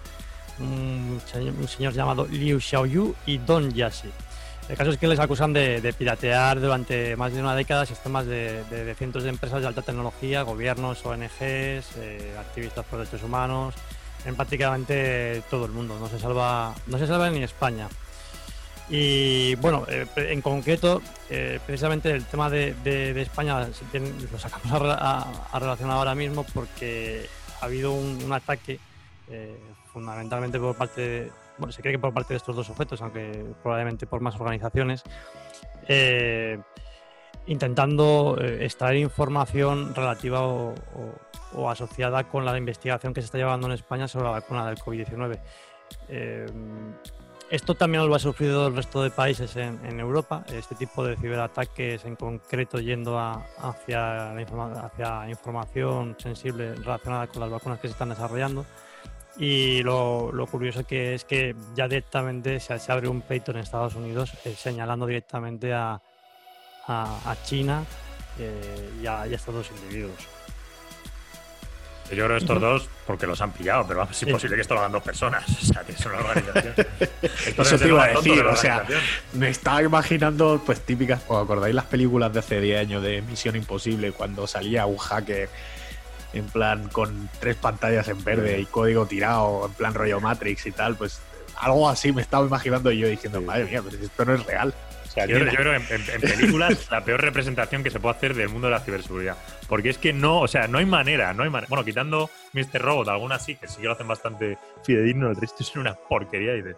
[0.59, 1.19] un,
[1.59, 4.11] un señor llamado Liu Xiaoyu y Don Yashi.
[4.69, 8.95] El caso es que les acusan de, piratear durante más de una década sistemas de,
[8.97, 13.75] cientos de empresas de alta tecnología, gobiernos, ONGs, eh, activistas por derechos humanos,
[14.25, 15.97] en prácticamente todo el mundo.
[15.99, 17.89] No se salva, no se salva ni España.
[18.89, 23.67] Y bueno, eh, en concreto, eh, precisamente el tema de, España
[24.31, 27.27] lo sacamos a, relacionar ahora mismo porque
[27.61, 28.79] ha habido un, ataque
[29.91, 34.05] fundamentalmente por parte de se cree que por parte de estos dos sujetos, aunque probablemente
[34.05, 35.03] por más organizaciones,
[35.87, 36.59] eh,
[37.45, 40.73] intentando eh, extraer información relativa o,
[41.69, 45.39] asociada con la investigación que se está llevando en España sobre la vacuna del COVID-19.
[46.09, 46.45] Eh,
[47.53, 52.03] esto también lo ha sufrido el resto de países en, Europa, este tipo de ciberataques
[52.05, 58.65] en concreto yendo hacia, hacia información sensible relacionada con las vacunas que se están desarrollando.
[59.37, 64.33] Y lo, curioso que es que ya directamente se, abre un pleito en Estados Unidos
[64.45, 65.99] eh, señalando directamente a,
[66.87, 67.83] a, China
[68.37, 70.27] eh, y, a, estos dos individuos.
[72.11, 74.91] Yo creo estos dos porque los han pillado, pero es imposible que esto lo hagan
[74.91, 75.45] dos personas.
[75.63, 76.75] O sea, que es una organización.
[77.57, 78.85] Eso te iba a decir, o sea,
[79.33, 83.55] me estaba imaginando, pues típicas, ¿os acordáis las películas de hace 10 años de Misión
[83.55, 85.49] Imposible cuando salía un hacker
[86.33, 90.71] en plan con tres pantallas en verde y código tirado, en plan rollo Matrix y
[90.71, 91.21] tal, pues
[91.59, 94.73] algo así me estaba imaginando yo diciendo, madre mía, pero esto no es real.
[95.15, 98.71] yo, creo que en, películas la peor representación que se puede hacer del mundo de
[98.71, 99.37] la ciberseguridad.
[99.67, 101.69] Porque es que no, o sea, no hay manera, no hay manera.
[101.69, 102.81] Bueno, quitando Mr.
[102.81, 106.55] Robot, algunas sí, que sí que lo hacen bastante fidedigno, el resto es una porquería
[106.55, 106.75] y de.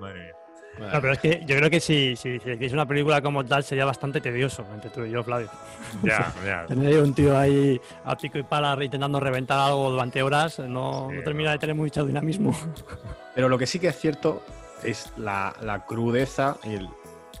[0.00, 0.39] Madre mía.
[0.78, 3.84] No, pero es que yo creo que si, si, si una película como tal sería
[3.84, 5.50] bastante tedioso entre tú y yo, Flavio.
[6.02, 6.66] Ya, ya.
[6.66, 11.52] Tener un tío ahí a pico y pala intentando reventar algo durante horas no, termina
[11.52, 12.56] de tener mucho dinamismo.
[13.34, 14.42] Pero lo que sí que es cierto
[14.82, 16.78] es la, crudeza y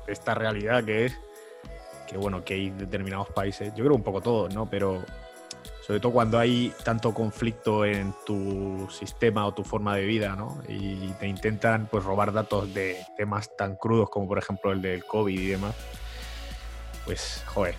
[0.06, 1.18] esta realidad que es
[2.08, 4.68] que, bueno, que hay determinados países, yo creo un poco todos, ¿no?
[4.68, 5.04] Pero
[5.90, 10.62] sobre todo cuando hay tanto conflicto en tu sistema o tu forma de vida, ¿no?
[10.68, 15.04] Y te intentan pues robar datos de temas tan crudos como por ejemplo el del
[15.04, 15.74] COVID y demás.
[17.04, 17.74] Pues, joder,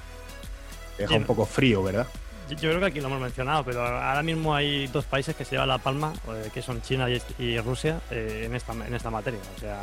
[0.98, 2.06] te deja un poco frío, ¿verdad?
[2.50, 5.52] yo, creo que aquí lo hemos mencionado, pero ahora mismo hay dos países que se
[5.52, 7.08] llevan la palma, eh, que son China
[7.40, 9.40] y, Rusia, eh, en, esta, en esta materia.
[9.56, 9.80] O sea,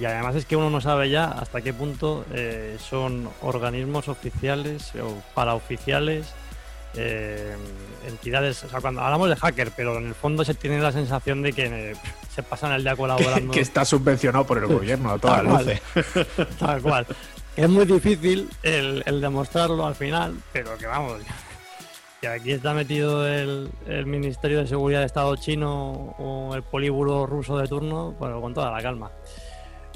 [0.00, 4.92] y además es que uno no sabe ya hasta qué punto eh, son organismos oficiales
[4.96, 6.34] o paraoficiales,
[8.06, 8.64] entidades.
[8.64, 11.52] O sea, cuando hablamos de hacker, pero en el fondo se tiene la sensación de
[11.52, 11.94] que
[12.34, 13.52] se pasan el día colaborando.
[13.52, 15.80] que, está subvencionado por el gobierno a todas luces.
[16.58, 17.06] Tal cual.
[17.54, 21.20] Es muy difícil el, el demostrarlo al final, pero que vamos,
[22.22, 23.68] que aquí está metido el,
[24.06, 28.70] Ministerio de Seguridad de Estado chino o el políbulo ruso de turno, pero con toda
[28.70, 29.10] la calma.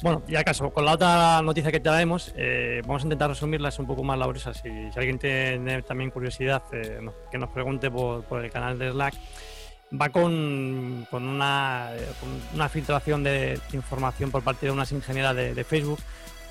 [0.03, 3.86] Bueno, y acaso, con la otra noticia que traemos, eh, vamos a intentar resumirlas un
[3.86, 4.59] poco más laboriosas.
[4.62, 9.14] Si, alguien tiene también curiosidad, eh, que nos pregunte por, el canal de Slack.
[10.01, 11.92] Va con, con, una,
[12.70, 16.01] filtración de información por parte de unas ingenieras de Facebook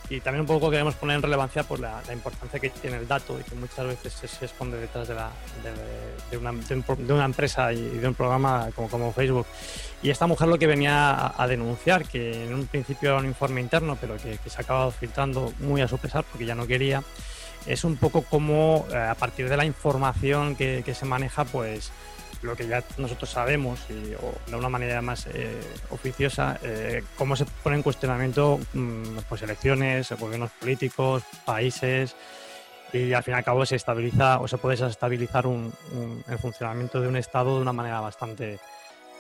[0.10, 3.40] y también un poco queremos poner en relevancia pues, la, importancia que tiene el dato
[3.40, 5.32] y que muchas veces se, esconde detrás de, la,
[6.30, 9.48] de, una, empresa y de un programa como, Facebook.
[10.04, 13.62] Y esta mujer lo que venía a, denunciar, que en un principio era un informe
[13.62, 17.04] interno, pero que, se ha acabado filtrando muy a su pesar porque ya no quería,
[17.66, 21.92] es un poco como eh, a partir de la información que se maneja, pues
[22.46, 27.36] lo que ya nosotros sabemos y, o de una manera más eh, oficiosa, eh, cómo
[27.36, 32.16] se pone en cuestionamiento mm, pues elecciones, gobiernos políticos, países
[32.94, 35.74] y al fin y al cabo se estabiliza o se puede desestabilizar un,
[36.30, 38.60] el funcionamiento de un Estado de una manera bastante,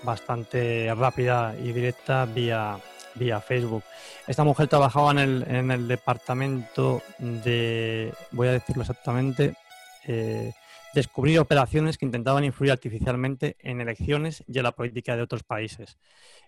[0.03, 2.78] bastante rápida y directa vía,
[3.15, 3.84] vía Facebook.
[4.28, 9.55] Esta mujer trabajaba en el, en el departamento de, voy a decirlo exactamente,
[10.07, 10.53] eh,
[10.95, 15.97] descubrir operaciones que intentaban influir artificialmente en elecciones y en la política de otros países.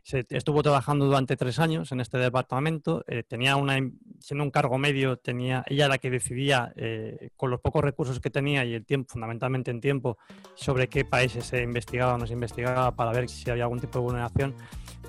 [0.03, 3.77] Se estuvo trabajando durante tres años en este departamento, eh, tenía una,
[4.19, 8.29] siendo un cargo medio, tenía ella la que decidía eh, con los pocos recursos que
[8.29, 10.17] tenía y el tiempo, fundamentalmente en tiempo,
[10.55, 13.99] sobre qué países se investigaba o no se investigaba para ver si había algún tipo
[13.99, 14.55] de vulneración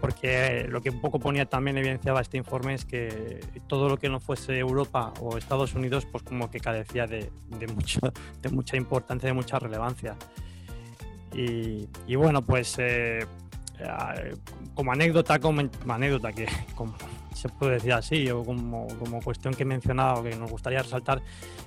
[0.00, 4.08] porque lo que un poco ponía también evidenciaba este informe es que todo lo que
[4.08, 7.30] no fuese Europa o Estados Unidos, pues como que carecía de,
[7.74, 8.00] mucho,
[8.42, 10.16] de mucha importancia, de mucha relevancia.
[11.32, 13.24] Y, bueno, pues eh,
[14.74, 16.94] como anécdota, como, anécdota que como
[17.34, 21.22] se puede decir así, o como, como cuestión que he mencionado que nos gustaría resaltar,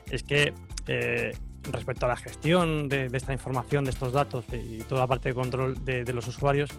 [0.09, 0.53] es que
[0.87, 1.31] eh,
[1.63, 5.35] respecto a la gestión de, esta información, de estos datos y toda la parte de
[5.35, 6.71] control de los usuarios,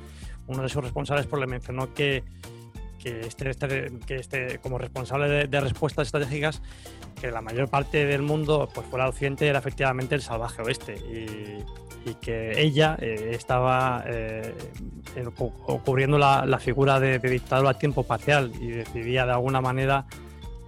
[0.47, 2.25] uno de sus responsables pues, le mencionó que,
[2.99, 6.63] que, este, este, que este, como responsable de, respuestas estratégicas,
[7.21, 10.95] que la mayor parte del mundo, pues fuera occidente, era efectivamente el salvaje oeste.
[10.95, 11.65] Y,
[12.21, 14.53] que ella eh, estaba eh,
[15.85, 20.07] cubriendo la, figura de, dictador a tiempo parcial y decidía de alguna manera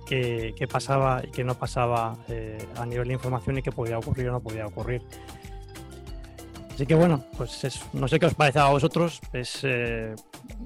[0.07, 4.29] qué, pasaba y qué no pasaba eh, a nivel de información y qué podía ocurrir
[4.29, 5.03] o no podía ocurrir.
[6.75, 9.21] Así que bueno, pues no sé qué os parece a vosotros.
[9.33, 10.15] Es, eh,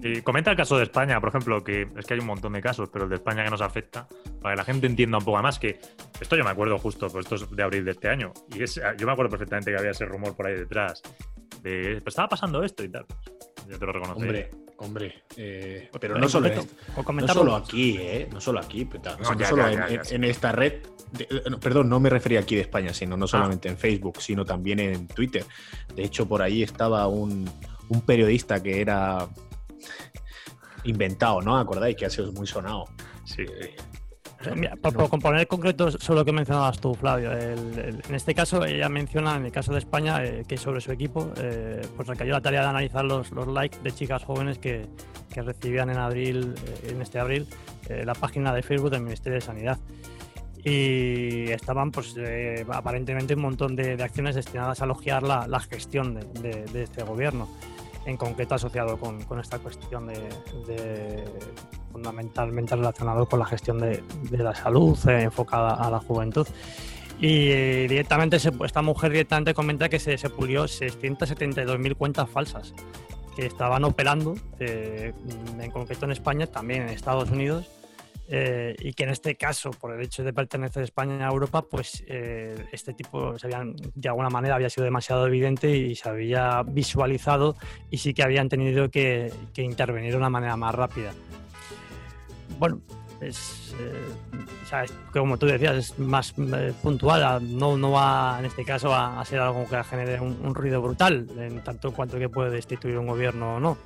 [0.03, 2.63] Y comenta el caso de España, por ejemplo, que es que hay un montón de
[2.63, 4.09] casos, pero el de España que nos afecta,
[4.41, 5.79] para que la gente entienda un poco más que
[6.19, 8.81] esto yo me acuerdo justo, pues esto es de abril de este año, y es,
[8.97, 11.03] yo me acuerdo perfectamente que había ese rumor por ahí detrás,
[11.63, 13.05] de, pues estaba pasando esto y tal.
[13.69, 14.23] Yo te lo reconozco.
[14.23, 18.29] Hombre, hombre, eh, pero no solo, no solo aquí, ¿eh?
[18.33, 20.81] No solo aquí, no, solo en, esta red
[21.19, 23.29] eh, perdón, no me refería aquí de España, sino no ah.
[23.29, 25.45] solamente en Facebook, sino también en Twitter.
[25.95, 27.49] De hecho, por ahí estaba un,
[28.07, 29.29] periodista que era
[30.85, 31.57] inventado, ¿no?
[31.59, 31.97] ¿Acordáis?
[31.97, 32.85] Que ha sido muy sonado.
[33.25, 33.45] Sí.
[34.81, 39.47] por, componer concreto sobre lo que mencionabas tú, Flavio, en este caso ella menciona, en
[39.47, 42.69] el caso de España, eh, que sobre su equipo, eh, pues recayó la tarea de
[42.69, 44.87] analizar los, likes de chicas jóvenes que,
[45.35, 47.47] recibían en abril, en este abril,
[47.89, 49.79] la página de Facebook del Ministerio de Sanidad
[50.65, 56.65] y estaban pues eh, aparentemente un montón de, acciones destinadas a elogiar la, gestión de,
[56.75, 57.49] este gobierno,
[58.07, 61.25] en concreto asociado con, esta cuestión de,
[61.93, 66.47] fundamentalmente relacionado con la gestión de, la salud eh, enfocada a la juventud.
[67.21, 72.73] Y directamente esta mujer directamente comenta que se, se pulió 672.000 cuentas falsas
[73.39, 75.13] que estaban operando, eh,
[75.61, 77.71] en concreto en España, también en Estados Unidos,
[78.31, 82.05] eh, y que en este caso, por el hecho de pertenecer España a Europa, pues
[82.07, 86.63] eh, este tipo se habían, de alguna manera había sido demasiado evidente y se había
[86.63, 87.57] visualizado
[87.91, 91.13] y sí que habían tenido que, intervenir de una manera más rápida.
[92.59, 92.81] Bueno,
[93.23, 96.35] es, eh, como tú decías, es más
[96.83, 100.83] puntual, no, no va en este caso a, ser algo que genere un, un, ruido
[100.83, 103.79] brutal, en tanto en cuanto que puede destituir un gobierno o no.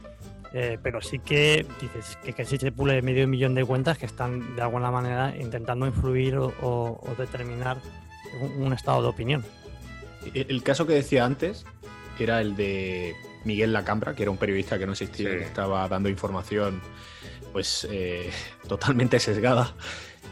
[0.54, 4.04] Eh, pero sí que dices que, que sí se pule medio millón de cuentas que
[4.04, 7.78] están de alguna manera intentando influir o, determinar
[8.58, 9.44] un, estado de opinión.
[10.34, 11.64] El caso que decía antes
[12.22, 16.08] era el de Miguel Lacambra, que era un periodista que no existía, que estaba dando
[16.08, 16.80] información
[17.52, 18.30] pues eh,
[18.68, 19.74] totalmente sesgada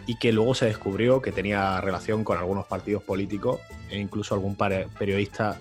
[0.06, 3.60] y que luego se descubrió que tenía relación con algunos partidos políticos
[3.90, 5.58] e incluso algún periodista,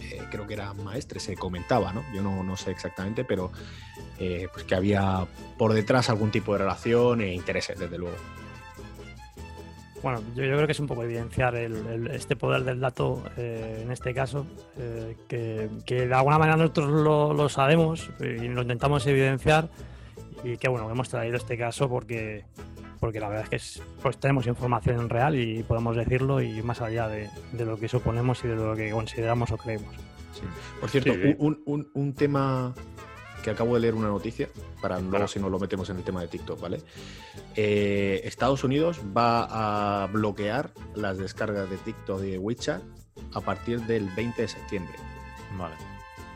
[0.00, 2.04] eh, creo que era maestre, se comentaba, ¿no?
[2.14, 3.50] Yo no, sé exactamente, pero
[4.18, 5.26] eh, pues que había
[5.56, 8.16] por detrás algún tipo de relación e intereses, desde luego.
[10.02, 14.14] Bueno, yo, creo que es un poco evidenciar este poder del dato eh, en este
[14.14, 14.46] caso,
[15.26, 19.68] que, de alguna manera nosotros lo, lo, sabemos y lo intentamos evidenciar
[20.44, 22.44] y que bueno, hemos traído este caso porque
[23.00, 27.08] porque la verdad es que pues tenemos información real y podemos decirlo y más allá
[27.08, 29.94] de, lo que suponemos y de lo que consideramos o creemos.
[30.80, 32.74] Por cierto, Un, tema
[33.42, 34.48] que acabo de leer una noticia,
[34.80, 36.80] para luego si nos lo metemos en el tema de TikTok, ¿vale?
[37.54, 42.82] Eh, Estados Unidos va a bloquear las descargas de TikTok y de WeChat
[43.34, 44.94] a partir del 20 de septiembre.
[45.56, 45.76] Vale.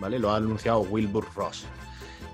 [0.01, 0.19] ¿Vale?
[0.19, 1.67] Lo ha anunciado Wilbur Ross.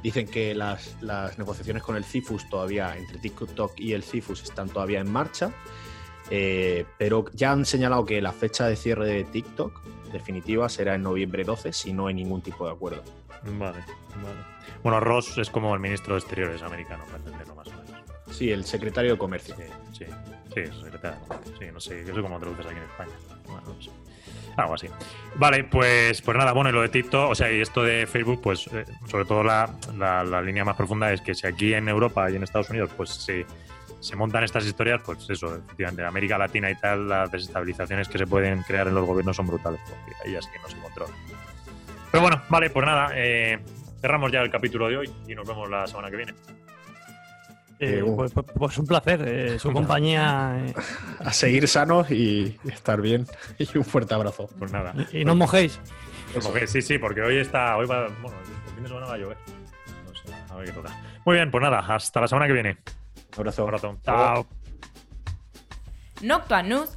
[0.06, 0.96] Dicen que las,
[1.36, 5.50] negociaciones con el CIFUS todavía, entre TikTok y el CIFUS, están todavía en marcha,
[6.30, 9.82] eh, pero ya han señalado que la fecha de cierre de TikTok
[10.12, 13.02] definitiva será en noviembre 12, si no hay ningún tipo de acuerdo.
[13.58, 13.80] Vale,
[14.22, 14.38] vale.
[14.84, 17.90] Bueno, Ross es como el ministro de Exteriores americano, para entenderlo más o menos.
[18.30, 19.56] Sí, el secretario de Comercio.
[19.56, 20.04] Sí, sí,
[20.54, 21.56] sí, secretario de Comercio.
[21.58, 23.12] Sí, no sé, eso como traduces aquí en España.
[23.44, 23.90] Bueno, no sé.
[24.56, 24.88] Algo así.
[25.34, 28.40] Vale, pues, pues nada, bueno, y lo de TikTok, o sea, y esto de Facebook,
[28.42, 32.30] pues eh, sobre todo la, la, línea más profunda es que si aquí en Europa
[32.30, 33.44] y en Estados Unidos, pues se,
[34.00, 38.16] se montan estas historias, pues eso, efectivamente, en América Latina y tal, las desestabilizaciones que
[38.16, 41.12] se pueden crear en los gobiernos son brutales, porque así que no se controla.
[42.10, 43.58] Pero bueno, vale, pues nada, eh,
[44.00, 46.34] cerramos ya el capítulo de hoy y nos vemos la semana que viene.
[47.78, 50.64] Eh, pues, pues, pues, un placer, eh, su compañía.
[50.66, 50.74] Eh.
[51.20, 53.26] A seguir sanos y estar bien.
[53.58, 54.48] Y un fuerte abrazo.
[54.58, 54.94] Pues nada.
[55.12, 55.78] Y, no mojéis.
[56.66, 57.76] sí, sí, porque hoy está.
[57.76, 58.08] Hoy va.
[58.22, 59.36] Bueno, el fin de semana va a llover.
[60.06, 60.90] No sé, a ver qué toca.
[61.24, 62.78] Muy bien, pues nada, hasta la semana que viene.
[63.36, 63.62] abrazo.
[63.62, 63.98] Un abrazo.
[64.04, 64.46] Chao.
[66.22, 66.96] Noctua News